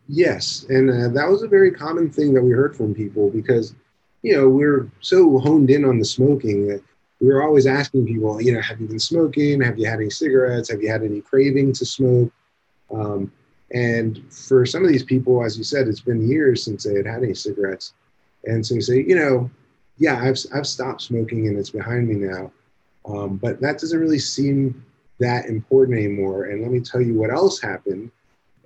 [0.08, 3.74] Yes, and uh, that was a very common thing that we heard from people because,
[4.22, 6.82] you know, we're so honed in on the smoking that
[7.20, 9.60] we were always asking people, you know, have you been smoking?
[9.60, 10.70] Have you had any cigarettes?
[10.70, 12.32] Have you had any craving to smoke?
[12.94, 13.32] Um,
[13.72, 17.06] and for some of these people, as you said, it's been years since they had
[17.06, 17.94] had any cigarettes.
[18.44, 19.50] And so you say, you know,
[19.98, 22.52] yeah, I've, I've stopped smoking and it's behind me now.
[23.04, 24.84] Um, but that doesn't really seem
[25.18, 26.44] that important anymore.
[26.44, 28.10] And let me tell you what else happened.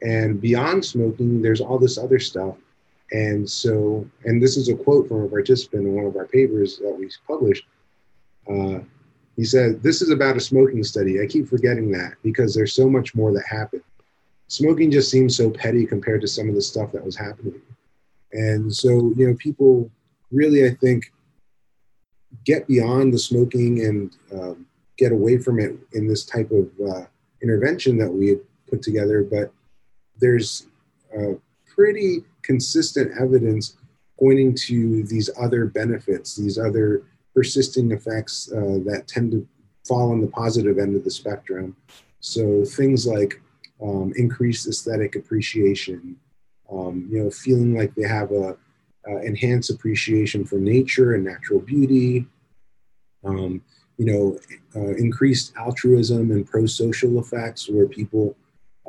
[0.03, 2.57] And beyond smoking, there's all this other stuff.
[3.13, 6.79] And so, and this is a quote from a participant in one of our papers
[6.79, 7.65] that we published.
[8.49, 8.81] Uh,
[9.37, 11.21] he said, This is about a smoking study.
[11.21, 13.83] I keep forgetting that because there's so much more that happened.
[14.49, 17.61] Smoking just seems so petty compared to some of the stuff that was happening.
[18.33, 19.91] And so, you know, people
[20.31, 21.13] really, I think,
[22.45, 24.67] get beyond the smoking and um,
[24.99, 27.05] get away from it in this type of uh,
[27.43, 28.37] intervention that we
[28.69, 29.23] put together.
[29.23, 29.53] But
[30.21, 30.67] there's
[31.17, 31.35] uh,
[31.67, 33.77] pretty consistent evidence
[34.19, 37.03] pointing to these other benefits, these other
[37.35, 39.47] persisting effects uh, that tend to
[39.87, 41.77] fall on the positive end of the spectrum.
[42.21, 43.41] So things like
[43.83, 46.17] um, increased aesthetic appreciation,
[46.71, 48.57] um, you know, feeling like they have a
[49.09, 52.27] uh, enhanced appreciation for nature and natural beauty,
[53.25, 53.61] um,
[53.99, 54.39] you know,
[54.77, 58.37] uh, increased altruism and pro-social effects where people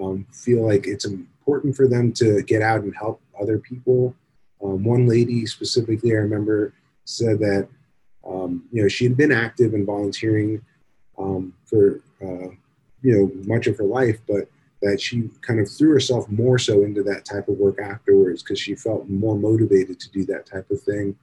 [0.01, 4.15] um, feel like it's important for them to get out and help other people.
[4.63, 6.73] Um, one lady specifically, I remember,
[7.05, 7.67] said that
[8.27, 10.61] um, you know, she had been active and volunteering
[11.17, 12.49] um, for, uh,
[13.01, 14.47] you know, much of her life, but
[14.81, 18.59] that she kind of threw herself more so into that type of work afterwards because
[18.59, 21.15] she felt more motivated to do that type of thing.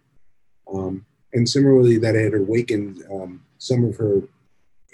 [0.72, 4.22] Um, and similarly, that it had awakened um, some of her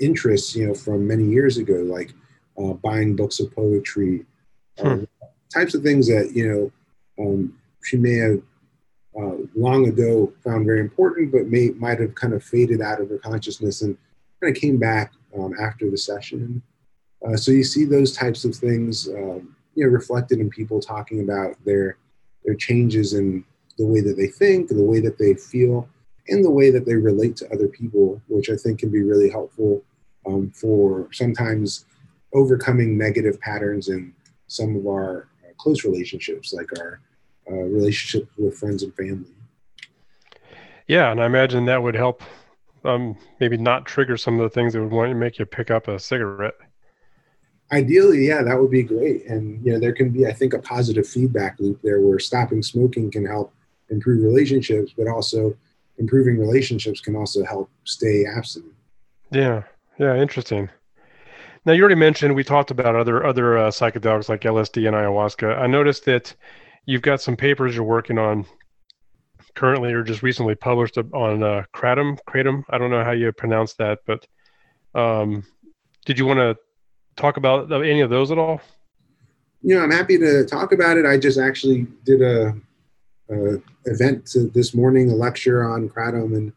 [0.00, 2.12] interests, you know, from many years ago, like
[2.58, 4.24] uh, buying books of poetry,
[4.78, 4.86] hmm.
[4.86, 5.08] Um,
[5.54, 6.46] types of things that, you
[7.16, 8.42] know, um, she may have
[9.20, 13.08] uh, long ago found very important, but may might have kind of faded out of
[13.08, 13.96] her consciousness and
[14.40, 16.62] kind of came back um, after the session.
[17.26, 21.20] Uh, so you see those types of things, um, you know, reflected in people talking
[21.20, 21.96] about their
[22.44, 23.44] their changes in
[23.78, 25.88] the way that they think, the way that they feel,
[26.28, 29.30] and the way that they relate to other people, which I think can be really
[29.30, 29.82] helpful
[30.26, 31.86] um, for sometimes
[32.34, 34.12] overcoming negative patterns in
[34.46, 37.00] some of our uh, close relationships, like our
[37.50, 39.30] uh, relationships with friends and family.
[40.86, 42.22] Yeah, and I imagine that would help
[42.84, 45.70] um, maybe not trigger some of the things that would want to make you pick
[45.70, 46.54] up a cigarette.
[47.72, 49.26] Ideally, yeah, that would be great.
[49.26, 52.62] And you know, there can be, I think, a positive feedback loop there where stopping
[52.62, 53.52] smoking can help
[53.90, 55.56] improve relationships, but also
[55.98, 58.72] improving relationships can also help stay abstinent.
[59.32, 59.62] Yeah,
[59.98, 60.70] yeah, interesting.
[61.64, 65.58] Now you already mentioned we talked about other other uh, psychedelics like LSD and ayahuasca.
[65.58, 66.32] I noticed that
[66.86, 68.46] you've got some papers you're working on
[69.54, 72.18] currently or just recently published on uh, kratom.
[72.28, 72.64] Kratom.
[72.70, 74.26] I don't know how you pronounce that, but
[74.94, 75.44] um,
[76.04, 76.56] did you want to
[77.16, 78.60] talk about any of those at all?
[79.62, 81.04] You know, I'm happy to talk about it.
[81.04, 82.54] I just actually did a,
[83.30, 86.52] a event this morning, a lecture on kratom and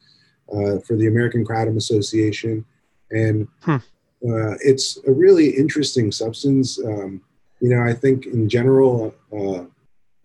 [0.51, 2.65] uh, for the American Kratom Association,
[3.11, 3.75] and hmm.
[3.75, 6.79] uh, it's a really interesting substance.
[6.83, 7.21] Um,
[7.61, 9.65] you know, I think in general, uh,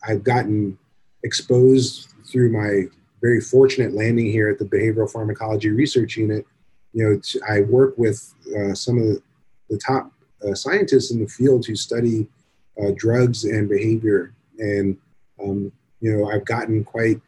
[0.06, 0.78] I've gotten
[1.22, 2.84] exposed through my
[3.22, 6.46] very fortunate landing here at the Behavioral Pharmacology Research Unit.
[6.92, 9.22] You know, I work with uh, some of the,
[9.70, 10.12] the top
[10.46, 12.28] uh, scientists in the field who study
[12.80, 14.96] uh, drugs and behavior, and
[15.42, 17.20] um, you know, I've gotten quite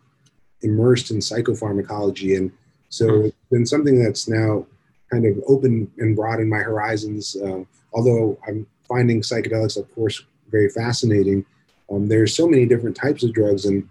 [0.62, 2.52] immersed in psychopharmacology, and
[2.90, 3.24] so hmm.
[3.26, 4.66] it's been something that's now
[5.10, 7.36] kind of opened and broadened my horizons.
[7.36, 11.44] Uh, although I'm finding psychedelics, of course, very fascinating
[11.90, 13.88] um, there's so many different types of drugs, and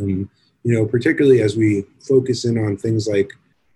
[0.00, 0.30] um,
[0.62, 3.32] you know, particularly as we focus in on things like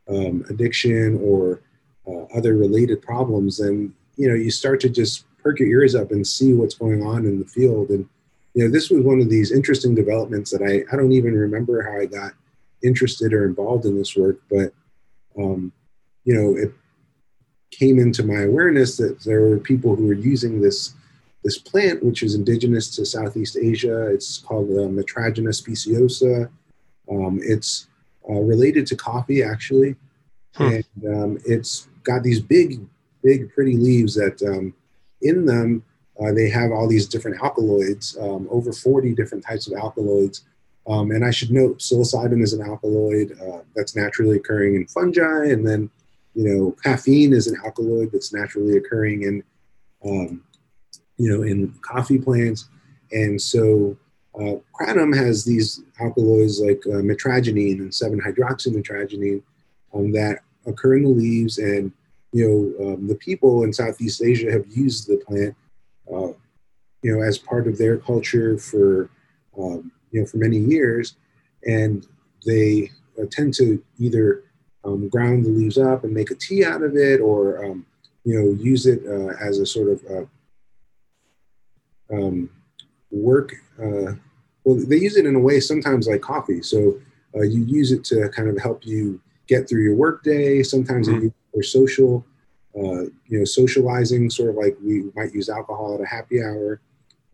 [0.09, 1.61] um, addiction or
[2.07, 6.11] uh, other related problems, then you know, you start to just perk your ears up
[6.11, 7.88] and see what's going on in the field.
[7.90, 8.07] And
[8.55, 11.83] you know, this was one of these interesting developments that I I don't even remember
[11.83, 12.33] how I got
[12.83, 14.72] interested or involved in this work, but
[15.38, 15.72] um,
[16.24, 16.72] you know, it
[17.70, 20.94] came into my awareness that there were people who were using this
[21.42, 24.07] this plant, which is indigenous to Southeast Asia.
[24.07, 26.50] It's called uh, Mitragyna speciosa.
[27.11, 27.88] Um, it's
[28.29, 29.96] uh, related to coffee, actually.
[30.55, 30.64] Hmm.
[30.64, 32.81] And um, it's got these big,
[33.22, 34.74] big, pretty leaves that um,
[35.22, 35.83] in them
[36.20, 40.44] uh, they have all these different alkaloids, um, over 40 different types of alkaloids.
[40.87, 45.46] Um, and I should note psilocybin is an alkaloid uh, that's naturally occurring in fungi.
[45.46, 45.90] And then,
[46.35, 49.42] you know, caffeine is an alkaloid that's naturally occurring in
[50.05, 50.42] um,
[51.20, 52.68] you know, in coffee plants.
[53.12, 53.96] And so
[54.35, 59.42] uh, kratom has these alkaloids like uh, mitragynine and 7-hydroxymitragynine
[59.94, 61.92] um, that occur in the leaves, and
[62.33, 65.54] you know um, the people in Southeast Asia have used the plant,
[66.12, 66.33] uh,
[67.02, 69.11] you know, as part of their culture for
[69.59, 71.16] um, you know for many years,
[71.66, 72.06] and
[72.46, 72.90] they
[73.30, 74.44] tend to either
[74.85, 77.85] um, ground the leaves up and make a tea out of it, or um,
[78.24, 80.24] you know use it uh, as a sort of uh,
[82.12, 82.51] um,
[83.11, 83.55] work.
[83.79, 84.14] Uh,
[84.64, 86.62] well, they use it in a way sometimes like coffee.
[86.62, 87.01] So
[87.35, 90.62] uh, you use it to kind of help you get through your workday.
[90.62, 91.29] Sometimes mm-hmm.
[91.53, 92.25] for social,
[92.77, 96.81] uh, you know, socializing, sort of like we might use alcohol at a happy hour.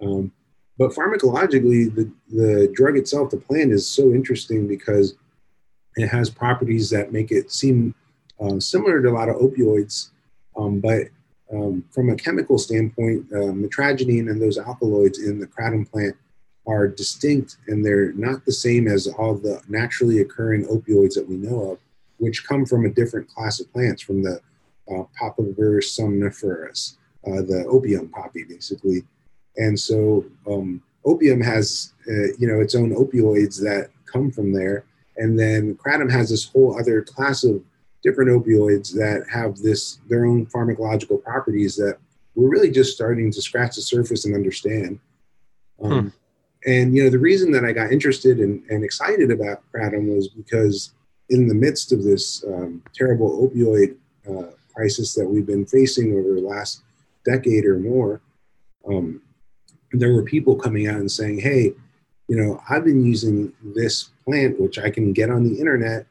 [0.01, 0.33] Um,
[0.79, 5.15] but pharmacologically, the, the drug itself, the plant is so interesting because
[5.97, 7.95] it has properties that make it seem
[8.41, 10.11] uh, similar to a lot of opioids,
[10.59, 11.09] um, but
[11.53, 16.17] um, from a chemical standpoint, uh, mitragynine and those alkaloids in the kratom plant
[16.67, 21.37] are distinct and they're not the same as all the naturally occurring opioids that we
[21.37, 21.79] know of,
[22.19, 24.41] which come from a different class of plants, from the
[24.91, 29.05] uh, Papaver somniferum, uh, the opium poppy, basically.
[29.57, 34.85] And so um, opium has, uh, you know, its own opioids that come from there.
[35.17, 37.63] And then kratom has this whole other class of
[38.07, 41.99] different opioids that have this their own pharmacological properties that
[42.37, 45.01] we're really just starting to scratch the surface and understand.
[45.83, 46.09] Um, hmm.
[46.71, 50.29] And you know, the reason that I got interested in, and excited about kratom was
[50.29, 50.93] because
[51.31, 53.97] in the midst of this um, terrible opioid
[54.31, 56.83] uh, crisis that we've been facing over the last
[57.25, 58.21] decade or more,
[58.89, 59.21] um,
[59.91, 61.75] there were people coming out and saying, "Hey,
[62.29, 66.07] you know, I've been using this plant, which I can get on the internet."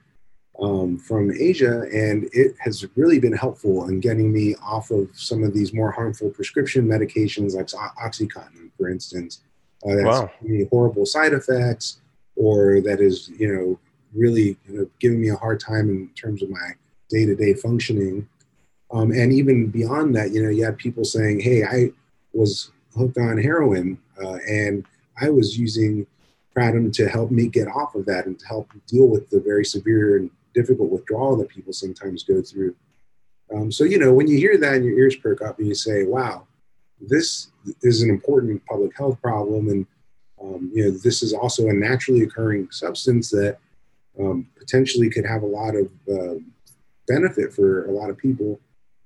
[0.61, 5.43] Um, from Asia, and it has really been helpful in getting me off of some
[5.43, 9.41] of these more harmful prescription medications, like OxyContin, for instance.
[9.85, 10.31] Uh, that's wow.
[10.71, 11.99] horrible side effects,
[12.35, 13.79] or that is, you know,
[14.13, 16.71] really you know, giving me a hard time in terms of my
[17.09, 18.27] day-to-day functioning.
[18.91, 21.91] Um, and even beyond that, you know, you have people saying, "Hey, I
[22.33, 24.85] was hooked on heroin, uh, and
[25.19, 26.07] I was using."
[26.55, 29.65] kratom to help me get off of that and to help deal with the very
[29.65, 32.75] severe and difficult withdrawal that people sometimes go through.
[33.53, 35.75] Um, so, you know, when you hear that and your ears perk up and you
[35.75, 36.47] say, wow,
[36.99, 37.51] this
[37.83, 39.69] is an important public health problem.
[39.69, 39.85] And,
[40.41, 43.57] um, you know, this is also a naturally occurring substance that
[44.19, 46.39] um, potentially could have a lot of uh,
[47.07, 48.59] benefit for a lot of people.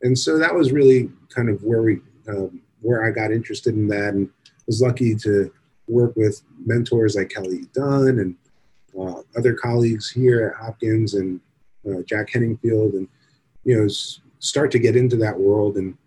[0.04, 3.88] And so that was really kind of where we, um, where I got interested in
[3.88, 4.30] that and
[4.68, 5.52] was lucky to
[5.88, 8.36] work with mentors like Kelly Dunn and
[9.00, 11.40] uh, other colleagues here at Hopkins and
[11.90, 13.08] uh, Jack Henningfield, and
[13.64, 15.78] you know, s- start to get into that world.
[15.78, 15.98] And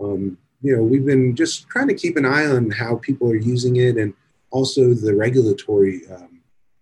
[0.00, 3.36] um, you know, we've been just trying to keep an eye on how people are
[3.36, 4.14] using it, and
[4.50, 6.40] also the regulatory um,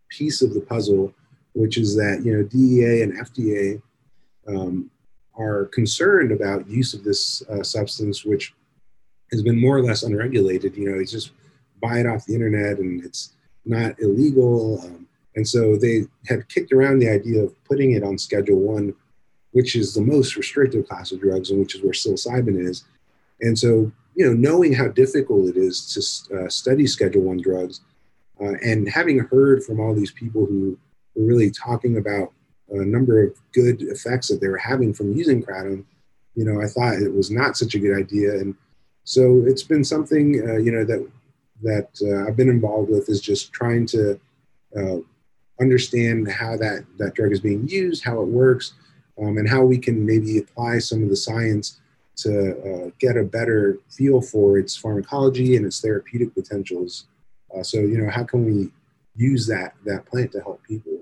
[0.08, 1.12] piece of the puzzle,
[1.54, 3.82] which is that you know DEA and FDA
[4.48, 4.90] um,
[5.38, 8.54] are concerned about use of this uh, substance, which
[9.30, 10.76] has been more or less unregulated.
[10.76, 11.32] You know, it's just
[11.80, 13.32] buy it off the internet, and it's
[13.64, 14.84] not illegal.
[15.34, 18.94] And so they had kicked around the idea of putting it on Schedule One,
[19.52, 22.84] which is the most restrictive class of drugs, and which is where psilocybin is.
[23.40, 27.80] And so, you know, knowing how difficult it is to uh, study Schedule One drugs,
[28.40, 30.78] uh, and having heard from all these people who
[31.14, 32.32] were really talking about
[32.70, 35.84] a number of good effects that they were having from using kratom,
[36.34, 38.32] you know, I thought it was not such a good idea.
[38.32, 38.54] And
[39.04, 41.06] so it's been something, uh, you know, that
[41.62, 44.18] that uh, I've been involved with is just trying to
[44.76, 44.96] uh,
[45.62, 48.74] understand how that, that drug is being used, how it works,
[49.20, 51.80] um, and how we can maybe apply some of the science
[52.16, 57.06] to uh, get a better feel for its pharmacology and its therapeutic potentials.
[57.56, 58.70] Uh, so, you know, how can we
[59.14, 60.92] use that that plant to help people?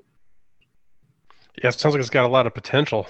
[1.63, 3.07] Yeah, it sounds like it's got a lot of potential.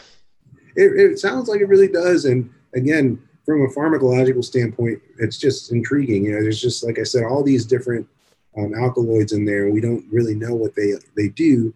[0.76, 2.24] It, it sounds like it really does.
[2.24, 6.24] And again, from a pharmacological standpoint, it's just intriguing.
[6.24, 8.06] You know, there's just like I said, all these different
[8.56, 9.70] um, alkaloids in there.
[9.70, 11.74] We don't really know what they they do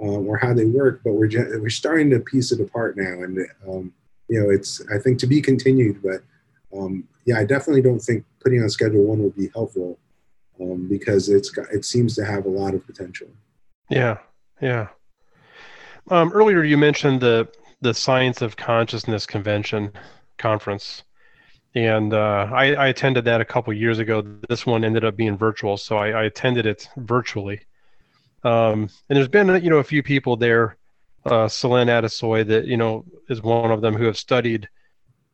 [0.00, 1.30] um, or how they work, but we're
[1.60, 3.22] we're starting to piece it apart now.
[3.22, 3.92] And um,
[4.28, 6.02] you know, it's I think to be continued.
[6.02, 6.22] But
[6.76, 9.98] um, yeah, I definitely don't think putting on Schedule One would be helpful
[10.60, 13.28] um, because it's it seems to have a lot of potential.
[13.88, 14.18] Yeah,
[14.60, 14.88] yeah.
[16.10, 17.48] Um, earlier, you mentioned the
[17.80, 19.92] the Science of Consciousness Convention
[20.38, 21.02] conference
[21.74, 24.22] and uh, I, I, attended that a couple years ago.
[24.48, 27.60] This one ended up being virtual, so I, I attended it virtually.
[28.44, 30.76] Um, and there's been you know a few people there,
[31.24, 34.68] uh, Selen Atasoy, that you know is one of them who have studied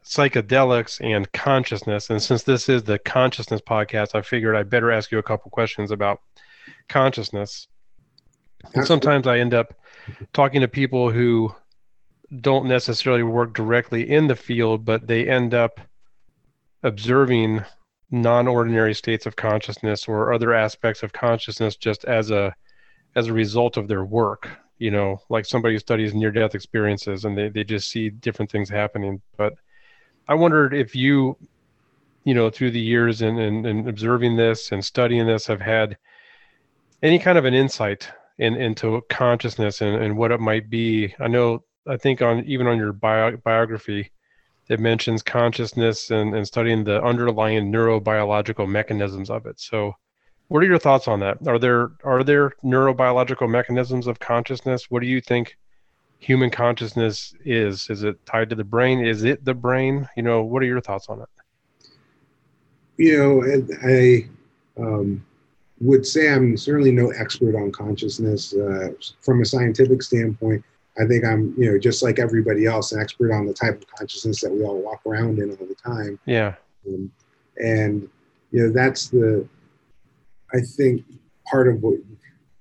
[0.05, 2.09] psychedelics and consciousness.
[2.09, 5.51] And since this is the consciousness podcast, I figured I better ask you a couple
[5.51, 6.21] questions about
[6.89, 7.67] consciousness.
[8.75, 9.75] And sometimes I end up
[10.33, 11.55] talking to people who
[12.41, 15.81] don't necessarily work directly in the field, but they end up
[16.83, 17.65] observing
[18.11, 22.55] non-ordinary states of consciousness or other aspects of consciousness just as a
[23.17, 24.49] as a result of their work
[24.79, 28.51] you know like somebody who studies near death experiences and they, they just see different
[28.51, 29.21] things happening.
[29.37, 29.55] But
[30.29, 31.37] i wondered if you
[32.25, 35.97] you know through the years and, and, and observing this and studying this have had
[37.03, 38.09] any kind of an insight
[38.39, 41.15] in, into consciousness and, and what it might be.
[41.21, 44.11] I know i think on even on your bio, biography
[44.69, 49.59] it mentions consciousness and, and studying the underlying neurobiological mechanisms of it.
[49.61, 49.95] So,
[50.49, 51.39] what are your thoughts on that?
[51.47, 54.91] Are there are there neurobiological mechanisms of consciousness?
[54.91, 55.57] What do you think
[56.19, 57.89] human consciousness is?
[57.91, 59.05] Is it tied to the brain?
[59.05, 60.09] Is it the brain?
[60.17, 61.29] You know, what are your thoughts on it?
[62.97, 64.29] You know, I
[64.83, 65.25] um,
[65.81, 68.89] would say I'm certainly no expert on consciousness uh,
[69.21, 70.65] from a scientific standpoint.
[71.01, 73.87] I think I'm, you know, just like everybody else, an expert on the type of
[73.87, 76.19] consciousness that we all walk around in all the time.
[76.27, 76.55] Yeah.
[76.87, 77.13] Um,
[77.59, 78.09] and,
[78.51, 79.47] you know, that's the,
[80.53, 81.05] I think
[81.47, 81.95] part of what,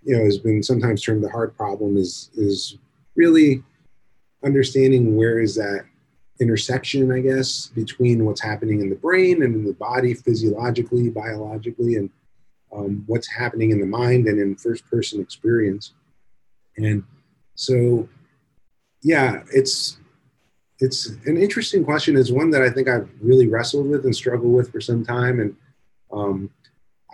[0.04, 2.78] you know, has been sometimes termed the hard problem is, is
[3.16, 3.64] really
[4.44, 5.86] understanding where is that
[6.40, 11.96] intersection, I guess, between what's happening in the brain and in the body physiologically, biologically,
[11.96, 12.10] and
[12.76, 15.94] um, what's happening in the mind and in first person experience.
[16.78, 17.04] And
[17.56, 18.08] so
[19.02, 19.98] yeah, it's
[20.80, 22.18] it's an interesting question.
[22.18, 25.40] It's one that I think I've really wrestled with and struggled with for some time,
[25.40, 25.56] and
[26.12, 26.50] um,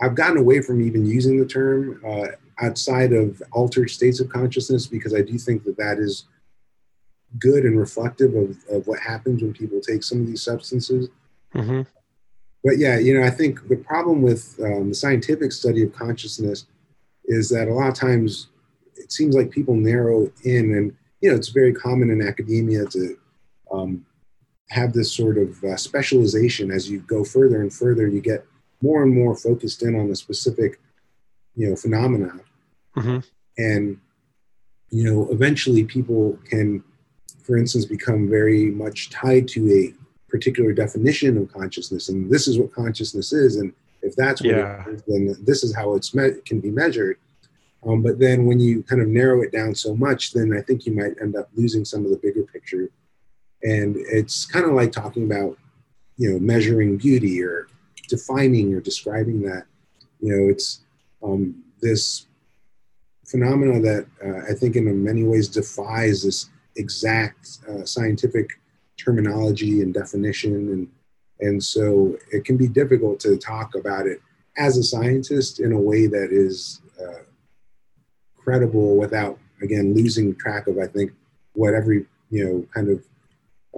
[0.00, 2.26] I've gotten away from even using the term uh,
[2.60, 6.26] outside of altered states of consciousness because I do think that that is
[7.38, 11.08] good and reflective of, of what happens when people take some of these substances.
[11.54, 11.82] Mm-hmm.
[12.62, 16.66] But yeah, you know, I think the problem with um, the scientific study of consciousness
[17.26, 18.48] is that a lot of times
[18.96, 23.16] it seems like people narrow in and you know, it's very common in academia to
[23.72, 24.04] um,
[24.68, 28.06] have this sort of uh, specialization as you go further and further.
[28.06, 28.44] You get
[28.82, 30.78] more and more focused in on a specific,
[31.56, 32.40] you know, phenomena,
[32.94, 33.20] mm-hmm.
[33.56, 33.98] and
[34.90, 36.84] you know, eventually people can,
[37.42, 39.94] for instance, become very much tied to a
[40.28, 43.72] particular definition of consciousness, and this is what consciousness is, and
[44.02, 44.84] if that's what yeah.
[44.86, 47.16] it is, then this is how it's me- can be measured.
[47.86, 50.86] Um, but then when you kind of narrow it down so much, then I think
[50.86, 52.90] you might end up losing some of the bigger picture.
[53.62, 55.58] And it's kind of like talking about,
[56.16, 57.68] you know, measuring beauty or
[58.08, 59.64] defining or describing that.
[60.20, 60.80] You know, it's
[61.22, 62.26] um, this
[63.26, 68.50] phenomena that uh, I think in many ways defies this exact uh, scientific
[68.96, 70.54] terminology and definition.
[70.54, 70.88] And,
[71.40, 74.20] and so it can be difficult to talk about it
[74.56, 77.22] as a scientist in a way that is uh,
[78.44, 81.12] credible without again losing track of I think
[81.54, 83.02] what every you know kind of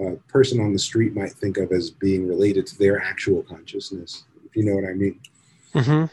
[0.01, 4.25] uh, person on the street might think of as being related to their actual consciousness,
[4.45, 5.21] if you know what I mean.
[5.75, 6.05] Mm-hmm.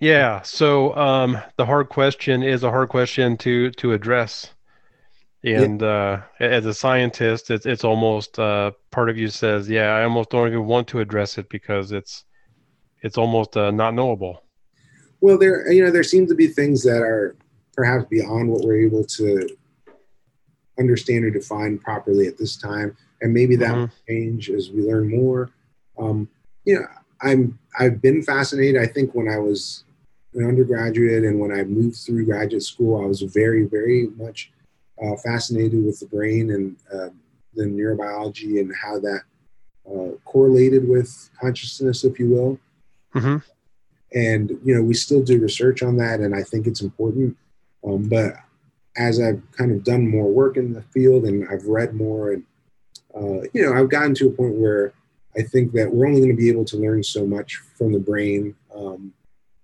[0.00, 0.42] Yeah.
[0.42, 4.52] So um, the hard question is a hard question to to address,
[5.44, 5.88] and yeah.
[5.88, 10.30] uh, as a scientist, it's it's almost uh, part of you says, yeah, I almost
[10.30, 12.24] don't even want to address it because it's
[13.02, 14.42] it's almost uh, not knowable.
[15.20, 17.36] Well, there you know there seem to be things that are
[17.74, 19.48] perhaps beyond what we're able to
[20.78, 23.80] understand or define properly at this time, and maybe that mm-hmm.
[23.80, 25.50] will change as we learn more.
[25.98, 26.28] Um,
[26.64, 26.86] you know,
[27.20, 28.80] I'm I've been fascinated.
[28.80, 29.84] I think when I was
[30.34, 34.52] an undergraduate and when I moved through graduate school, I was very very much
[35.02, 37.08] uh, fascinated with the brain and uh,
[37.54, 39.22] the neurobiology and how that
[39.90, 42.58] uh, correlated with consciousness, if you will.
[43.14, 43.38] Mm-hmm
[44.14, 47.36] and you know we still do research on that and i think it's important.
[47.86, 48.34] Um, but
[48.96, 52.44] as i've kind of done more work in the field and i've read more and
[53.14, 54.92] uh, you know i've gotten to a point where
[55.36, 57.98] i think that we're only going to be able to learn so much from the
[57.98, 59.12] brain um,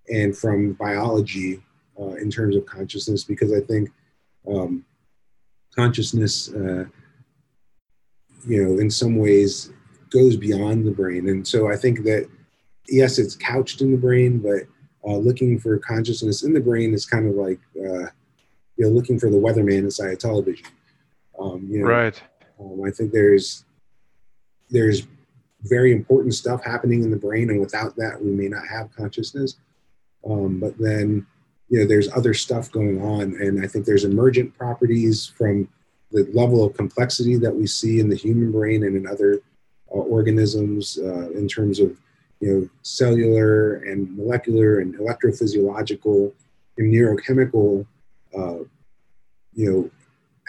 [0.08, 1.62] and from biology
[2.00, 3.90] uh, in terms of consciousness because i think
[4.48, 4.84] um,
[5.74, 6.84] consciousness uh,
[8.46, 9.72] you know in some ways
[10.14, 11.28] goes beyond the brain.
[11.28, 12.28] And so i think that
[12.88, 14.62] yes, it's couched in the brain, but
[15.06, 18.08] uh, looking for consciousness in the brain is kind of like uh,
[18.76, 20.66] you know looking for the weatherman inside a television.
[21.38, 22.20] Um, you know, right.
[22.60, 23.64] Um, I think there's
[24.70, 25.06] there's
[25.62, 29.56] very important stuff happening in the brain, and without that, we may not have consciousness.
[30.28, 31.26] Um, but then
[31.68, 35.68] you know there's other stuff going on, and I think there's emergent properties from
[36.12, 39.40] the level of complexity that we see in the human brain and in other
[39.90, 41.98] uh, organisms uh, in terms of
[42.40, 46.32] you know, cellular and molecular and electrophysiological
[46.78, 47.86] and neurochemical,
[48.36, 48.64] uh,
[49.54, 49.90] you know,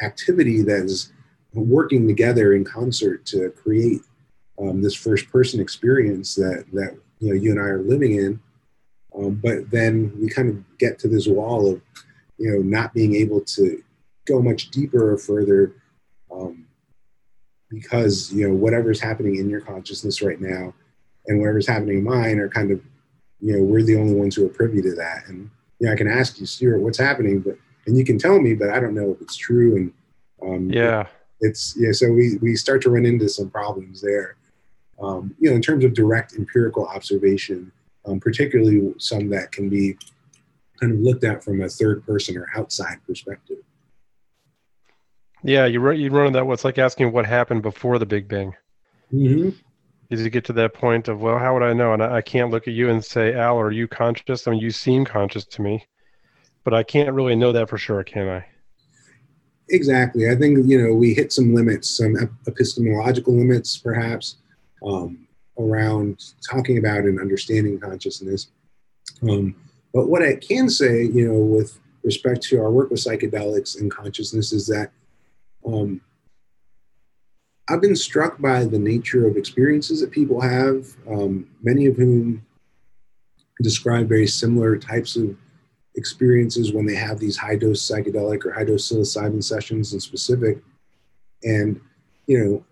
[0.06, 1.14] activity that is
[1.54, 4.02] working together in concert to create
[4.60, 8.40] um, this first person experience that that you know you and I are living in.
[9.18, 11.82] Um, but then we kind of get to this wall of
[12.38, 13.82] you know not being able to
[14.26, 15.76] go much deeper or further
[16.32, 16.66] um,
[17.70, 20.74] because you know whatever's happening in your consciousness right now
[21.28, 22.82] and whatever's happening in mine are kind of
[23.40, 25.50] you know we're the only ones who are privy to that and
[25.80, 28.54] you know i can ask you stuart what's happening but and you can tell me
[28.54, 29.94] but i don't know if it's true and
[30.42, 31.06] um, yeah
[31.42, 34.36] it's yeah so we we start to run into some problems there
[35.02, 37.72] um, you know in terms of direct empirical observation
[38.06, 39.98] um, particularly some that can be
[40.80, 43.58] kind of looked at from a third person or outside perspective
[45.46, 46.48] yeah, you run you run that.
[46.48, 48.56] What's like asking what happened before the Big Bang.
[49.14, 49.50] Mm-hmm.
[50.10, 51.94] Is you get to that point of well, how would I know?
[51.94, 54.48] And I, I can't look at you and say, Al, are you conscious?
[54.48, 55.86] I mean, you seem conscious to me,
[56.64, 58.46] but I can't really know that for sure, can I?
[59.70, 60.30] Exactly.
[60.30, 62.16] I think you know we hit some limits, some
[62.48, 64.38] epistemological limits, perhaps,
[64.86, 65.28] um,
[65.58, 68.50] around talking about and understanding consciousness.
[69.28, 69.56] Um,
[69.94, 73.90] but what I can say, you know, with respect to our work with psychedelics and
[73.90, 74.92] consciousness, is that
[75.66, 76.02] um,
[77.68, 82.46] I've been struck by the nature of experiences that people have, um, many of whom
[83.62, 85.36] describe very similar types of
[85.96, 90.62] experiences when they have these high dose psychedelic or high dose psilocybin sessions in specific.
[91.44, 91.80] And,
[92.28, 92.66] you know,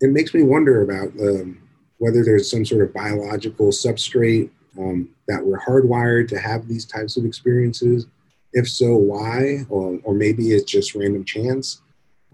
[0.00, 1.62] it makes me wonder about um,
[1.98, 7.16] whether there's some sort of biological substrate um, that we're hardwired to have these types
[7.16, 8.06] of experiences.
[8.52, 9.64] If so, why?
[9.70, 11.80] Or, or maybe it's just random chance.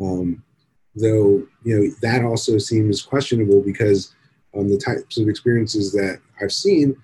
[0.00, 0.42] Um,
[0.94, 4.14] though you know that also seems questionable because
[4.56, 6.96] um, the types of experiences that I've seen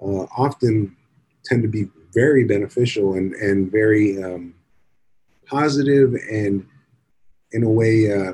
[0.00, 0.96] uh, often
[1.44, 4.54] tend to be very beneficial and and very um,
[5.46, 6.66] positive and
[7.52, 8.32] in a way uh,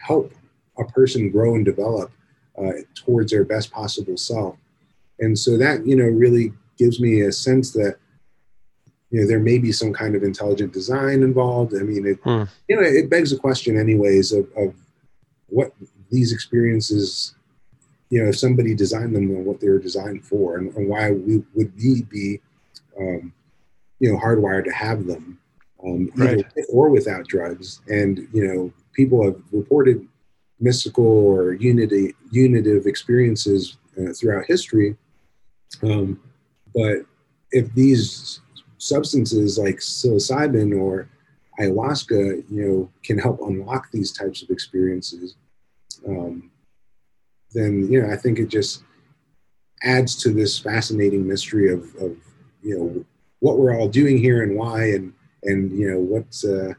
[0.00, 0.32] help
[0.78, 2.10] a person grow and develop
[2.58, 4.56] uh, towards their best possible self.
[5.18, 7.96] And so that you know really gives me a sense that
[9.10, 12.44] you know there may be some kind of intelligent design involved i mean it hmm.
[12.68, 14.74] you know it begs the question anyways of, of
[15.48, 15.72] what
[16.10, 17.34] these experiences
[18.10, 21.10] you know if somebody designed them and what they were designed for and, and why
[21.10, 22.40] we would we be
[22.98, 23.32] um,
[24.00, 25.38] you know hardwired to have them
[25.84, 26.66] um, either right.
[26.72, 30.06] or without drugs and you know people have reported
[30.60, 34.96] mystical or unity unitive experiences uh, throughout history
[35.82, 36.20] um,
[36.74, 36.98] but
[37.50, 38.40] if these
[38.84, 41.08] substances like psilocybin or
[41.58, 45.36] ayahuasca, you know, can help unlock these types of experiences,
[46.06, 46.50] um,
[47.52, 48.82] then you know, I think it just
[49.82, 52.16] adds to this fascinating mystery of, of
[52.62, 53.04] you know
[53.40, 55.12] what we're all doing here and why, and
[55.44, 56.72] and you know what's uh,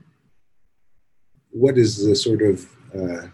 [1.52, 3.28] what is the sort of uh,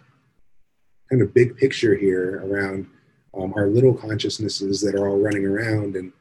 [1.09, 2.87] kind of big picture here around
[3.33, 6.13] um, our little consciousnesses that are all running around and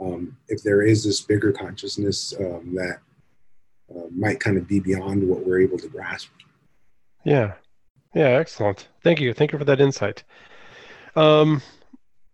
[0.00, 2.98] um, if there is this bigger consciousness um, that
[3.94, 6.28] uh, might kind of be beyond what we're able to grasp.
[7.24, 7.54] Yeah.
[8.14, 8.28] Yeah.
[8.28, 8.88] Excellent.
[9.02, 9.34] Thank you.
[9.34, 10.24] Thank you for that insight.
[11.16, 11.62] Um,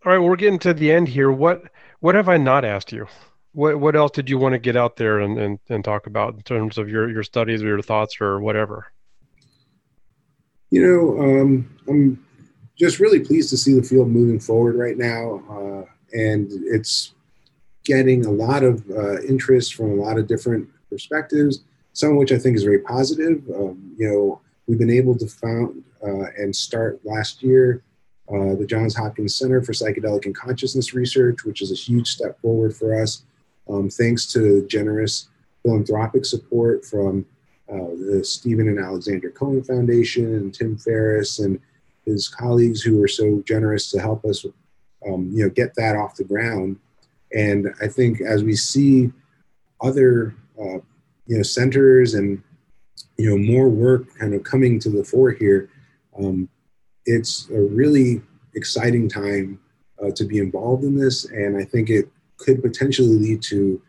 [0.04, 0.18] all right.
[0.18, 1.32] Well, we're getting to the end here.
[1.32, 1.62] What,
[2.00, 3.06] what have I not asked you?
[3.52, 6.34] What, what else did you want to get out there and, and, and talk about
[6.34, 8.92] in terms of your, your studies or your thoughts or whatever?
[10.70, 12.24] You know, um, I'm
[12.76, 15.42] just really pleased to see the field moving forward right now.
[15.48, 17.13] Uh, and it's
[17.84, 22.32] getting a lot of uh, interest from a lot of different perspectives, some of which
[22.32, 23.42] I think is very positive.
[23.54, 27.82] Um, you know, we've been able to found uh, and start last year
[28.28, 32.40] uh, the Johns Hopkins Center for Psychedelic and Consciousness Research, which is a huge step
[32.40, 33.24] forward for us,
[33.68, 35.28] um, thanks to generous
[35.62, 37.26] philanthropic support from
[37.70, 41.60] uh, the Stephen and Alexandra Cohen Foundation and Tim Ferriss and
[42.06, 44.44] his colleagues who were so generous to help us,
[45.06, 46.78] um, you know, get that off the ground.
[47.34, 49.12] And I think as we see
[49.80, 50.78] other, uh,
[51.26, 52.42] you know, centers and,
[53.18, 55.68] you know, more work kind of coming to the fore here,
[56.18, 56.48] um,
[57.06, 58.22] it's a really
[58.54, 59.58] exciting time
[60.02, 61.24] uh, to be involved in this.
[61.26, 63.80] And I think it could potentially lead to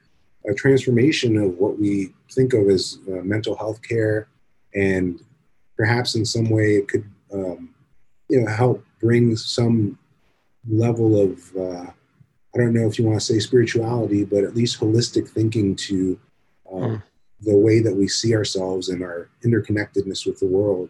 [0.48, 4.28] a transformation of what we think of as uh, mental health care.
[4.74, 5.20] And
[5.78, 7.74] perhaps in some way it could, um,
[8.30, 9.98] you know, help bring some
[10.68, 11.91] level of uh,
[12.56, 16.18] I don't know if you want to say spirituality, but at least holistic thinking to
[16.72, 17.03] um, mm.
[17.41, 20.89] the way that we see ourselves and our interconnectedness with the world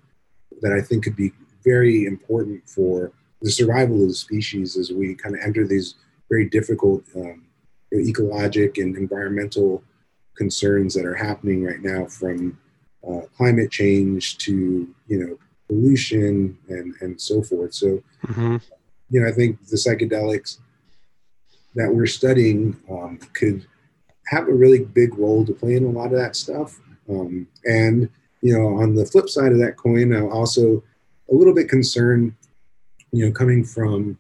[0.62, 1.32] that I think could be
[1.64, 3.12] very important for
[3.42, 5.96] the survival of the species as we kind of enter these
[6.30, 7.44] very difficult um,
[7.94, 9.84] ecologic and environmental
[10.36, 12.58] concerns that are happening right now from
[13.08, 15.38] uh, climate change to you know
[15.68, 17.74] pollution and and so forth.
[17.74, 18.58] So mm-hmm.
[19.10, 20.60] you know I think the psychedelics
[21.76, 23.66] that we're studying um, could
[24.28, 26.80] have a really big role to play in a lot of that stuff.
[27.10, 28.10] Um, and
[28.42, 30.84] you know on the flip side of that coin, I'm also
[31.32, 32.34] a little bit concerned.
[33.12, 34.18] You know, coming from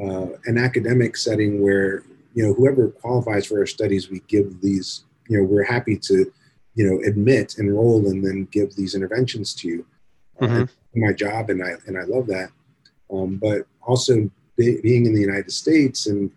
[0.00, 5.04] uh, an academic setting where you know whoever qualifies for our studies, we give these.
[5.28, 6.32] You know, we're happy to
[6.74, 9.86] you know admit enroll and then give these interventions to you
[10.40, 10.62] mm-hmm.
[10.62, 12.50] uh, my job and i and i love that
[13.12, 16.30] um, but also be, being in the united states and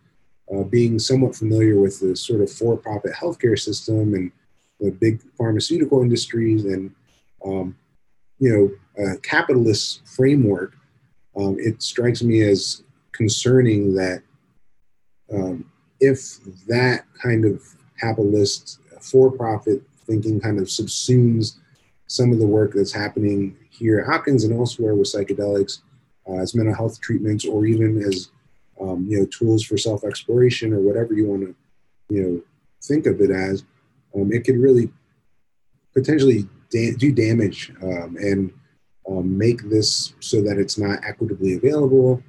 [0.54, 4.32] uh, being somewhat familiar with the sort of for-profit healthcare system and
[4.80, 6.94] the big pharmaceutical industries and
[7.46, 7.76] um,
[8.40, 8.52] you
[8.98, 10.76] know capitalist framework
[11.38, 14.22] um, it strikes me as concerning that
[15.34, 15.70] um,
[16.00, 16.38] if
[16.68, 17.64] that kind of
[18.00, 21.58] capitalist for-profit thinking kind of subsumes
[22.08, 25.80] some of the work that's happening here at Hopkins and elsewhere with psychedelics
[26.30, 28.30] uh, as mental health treatments or even as
[28.82, 31.56] um, you know tools for self-exploration or whatever you want to
[32.10, 32.42] you know
[32.84, 33.64] think of it as
[34.16, 34.92] um, it could really
[35.94, 38.54] potentially da- do damage um, and
[39.10, 42.22] um, make this so that it's not equitably available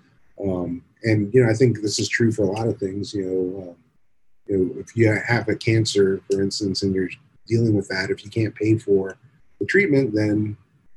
[0.45, 3.25] um, and you know i think this is true for a lot of things you
[3.25, 3.77] know um,
[4.47, 7.09] you know if you have a cancer for instance and you're
[7.47, 8.11] dealing with that.
[8.11, 9.17] If you can't pay for
[9.59, 10.57] the treatment, then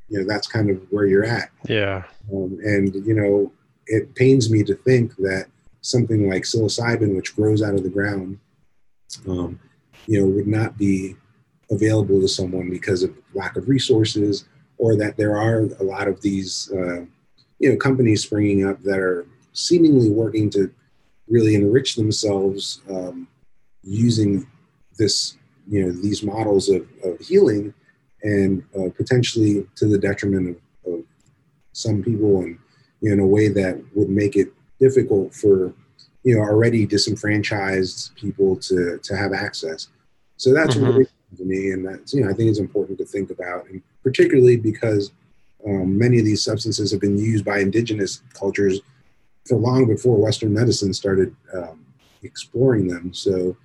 [0.10, 1.50] you know that's kind of where you're at.
[1.68, 2.04] Yeah.
[2.32, 3.52] Um, and you know,
[3.90, 5.48] it pains me to think that
[5.82, 8.40] something like psilocybin, which grows out of the ground,
[9.28, 9.60] um,
[10.06, 11.16] you know, would not be
[11.72, 14.46] available to someone because of lack of resources,
[14.78, 17.02] or that there are a lot of these, uh,
[17.60, 20.72] you know, companies springing up that are seemingly working to
[21.28, 23.28] really enrich themselves um,
[23.84, 24.48] using
[24.98, 25.38] this
[25.68, 27.74] you know these models of, of healing
[28.24, 31.04] and uh, potentially to the detriment of, of
[31.72, 32.58] some people and
[33.02, 35.74] in a way that would make it difficult for
[36.24, 39.90] you know already disenfranchised people to to have access
[40.38, 40.86] so that's mm-hmm.
[40.86, 43.82] really to me and that's you know i think it's important to think about and
[44.04, 45.12] particularly because
[45.68, 48.80] um, many of these substances have been used by indigenous cultures
[49.48, 51.86] for long before western medicine started um,
[52.24, 53.56] exploring them so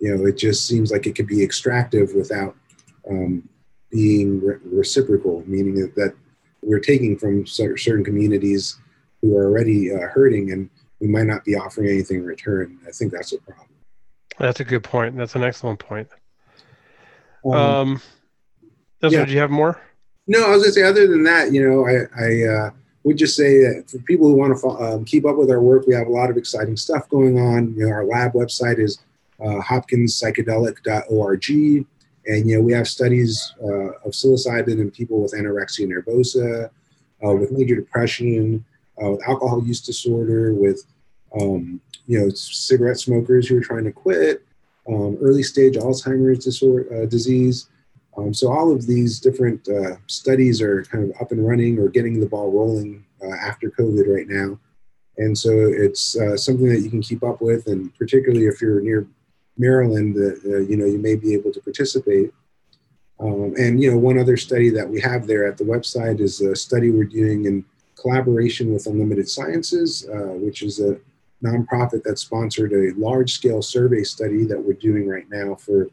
[0.00, 2.56] you know, it just seems like it could be extractive without
[3.08, 3.48] um,
[3.90, 6.14] being re- reciprocal, meaning that, that,
[6.62, 8.78] we're taking from certain communities
[9.20, 12.78] who are already uh, hurting and we might not be offering anything in return.
[12.86, 13.68] I think that's a problem.
[14.38, 15.16] That's a good point.
[15.16, 16.08] That's an excellent point.
[17.44, 18.02] Um, um
[19.00, 19.20] that's yeah.
[19.20, 19.80] what you have more?
[20.26, 20.82] No, I was gonna say.
[20.82, 22.70] Other than that, you know, I, I uh,
[23.04, 25.86] would just say that for people who want to um, keep up with our work,
[25.86, 27.74] we have a lot of exciting stuff going on.
[27.74, 28.98] You know, our lab website is
[29.40, 31.86] uh, hopkinspsychedelic.org.
[32.30, 36.70] And, you know, we have studies uh, of psilocybin in people with anorexia nervosa,
[37.26, 38.64] uh, with major depression,
[39.02, 40.84] uh, with alcohol use disorder, with,
[41.40, 44.44] um, you know, cigarette smokers who are trying to quit,
[44.88, 47.68] um, early stage Alzheimer's disorder, uh, disease.
[48.16, 51.88] Um, so all of these different uh, studies are kind of up and running or
[51.88, 53.04] getting the ball rolling
[53.42, 54.58] after COVID right now.
[55.18, 59.06] And so it's something that you can keep up with, and particularly if you're near
[59.58, 62.32] Maryland, uh, you know, you may be able to participate.
[63.18, 66.40] Um, and you know, one other study that we have there at the website is
[66.40, 67.64] a study we're doing in
[68.00, 70.98] collaboration with Unlimited Sciences, uh, which is a
[71.44, 75.88] nonprofit that sponsored a large-scale survey study that we're doing right now for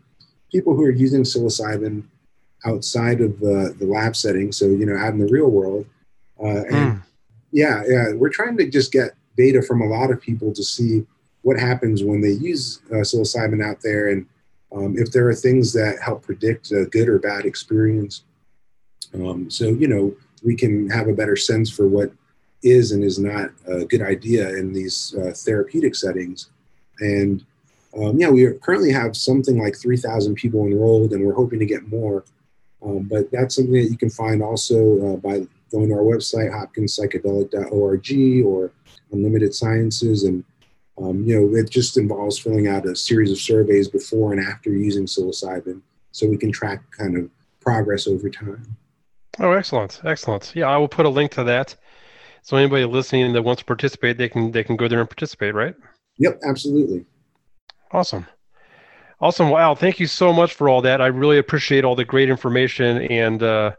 [0.51, 2.03] people who are using psilocybin
[2.65, 4.51] outside of uh, the lab setting.
[4.51, 5.85] So you know, out in the real world.
[6.41, 7.03] Uh, and mm.
[7.51, 11.05] yeah, yeah, we're trying to just get data from a lot of people to see
[11.47, 14.27] what happens when they use uh, psilocybin out there and
[14.75, 18.23] um, if there are things that help predict a good or bad experience.
[19.13, 22.11] Um, so, you know, we can have a better sense for what
[22.63, 26.49] is and is not a good idea in these uh, therapeutic settings.
[26.99, 27.45] And
[27.97, 31.87] um, yeah, we currently have something like 3,000 people enrolled, and we're hoping to get
[31.87, 32.25] more.
[32.83, 36.51] Um, but that's something that you can find also uh, by going to our website,
[36.51, 38.71] hopkinspsychedelic.org or
[39.13, 40.43] Unlimited Sciences, and
[40.97, 44.71] um, you know, it just involves filling out a series of surveys before and after
[44.71, 45.81] using psilocybin
[46.11, 47.29] so we can track kind of
[47.59, 48.75] progress over time.
[49.39, 50.01] Oh, excellent.
[50.03, 50.53] Excellent.
[50.55, 51.75] Yeah, I will put a link to that.
[52.41, 55.53] So anybody listening that wants to participate, they can they can go there and participate,
[55.53, 55.75] right?
[56.17, 57.05] Yep, absolutely.
[57.91, 58.25] Awesome.
[59.19, 59.49] Awesome.
[59.49, 59.75] Wow.
[59.75, 61.01] Thank you so much for all that.
[61.01, 63.71] I really appreciate all the great information and uh,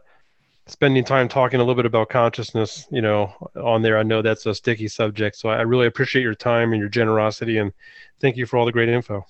[0.69, 3.97] spending time talking a little bit about consciousness, you know, on there.
[3.97, 5.35] I know that's a sticky subject.
[5.35, 7.73] So I really appreciate your time and your generosity and
[8.21, 9.25] thank you for all the great info.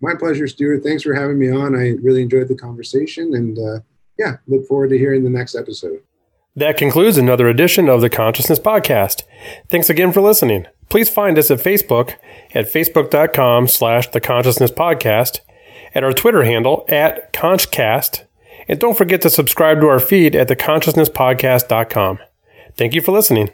[0.00, 0.82] My pleasure, Stuart.
[0.82, 1.74] Thanks for having me on.
[1.74, 3.80] I really enjoyed the conversation and uh,
[4.18, 6.00] yeah, look forward to hearing the next episode.
[6.56, 9.22] That concludes another edition of the Consciousness Podcast.
[9.68, 10.66] Thanks again for listening.
[10.88, 12.14] Please find us at Facebook
[12.54, 15.40] at facebook.com slash the consciousness podcast,
[15.94, 18.24] at our Twitter handle at conchcast,
[18.68, 22.18] and don't forget to subscribe to our feed at theconsciousnesspodcast.com.
[22.76, 23.50] Thank you for listening.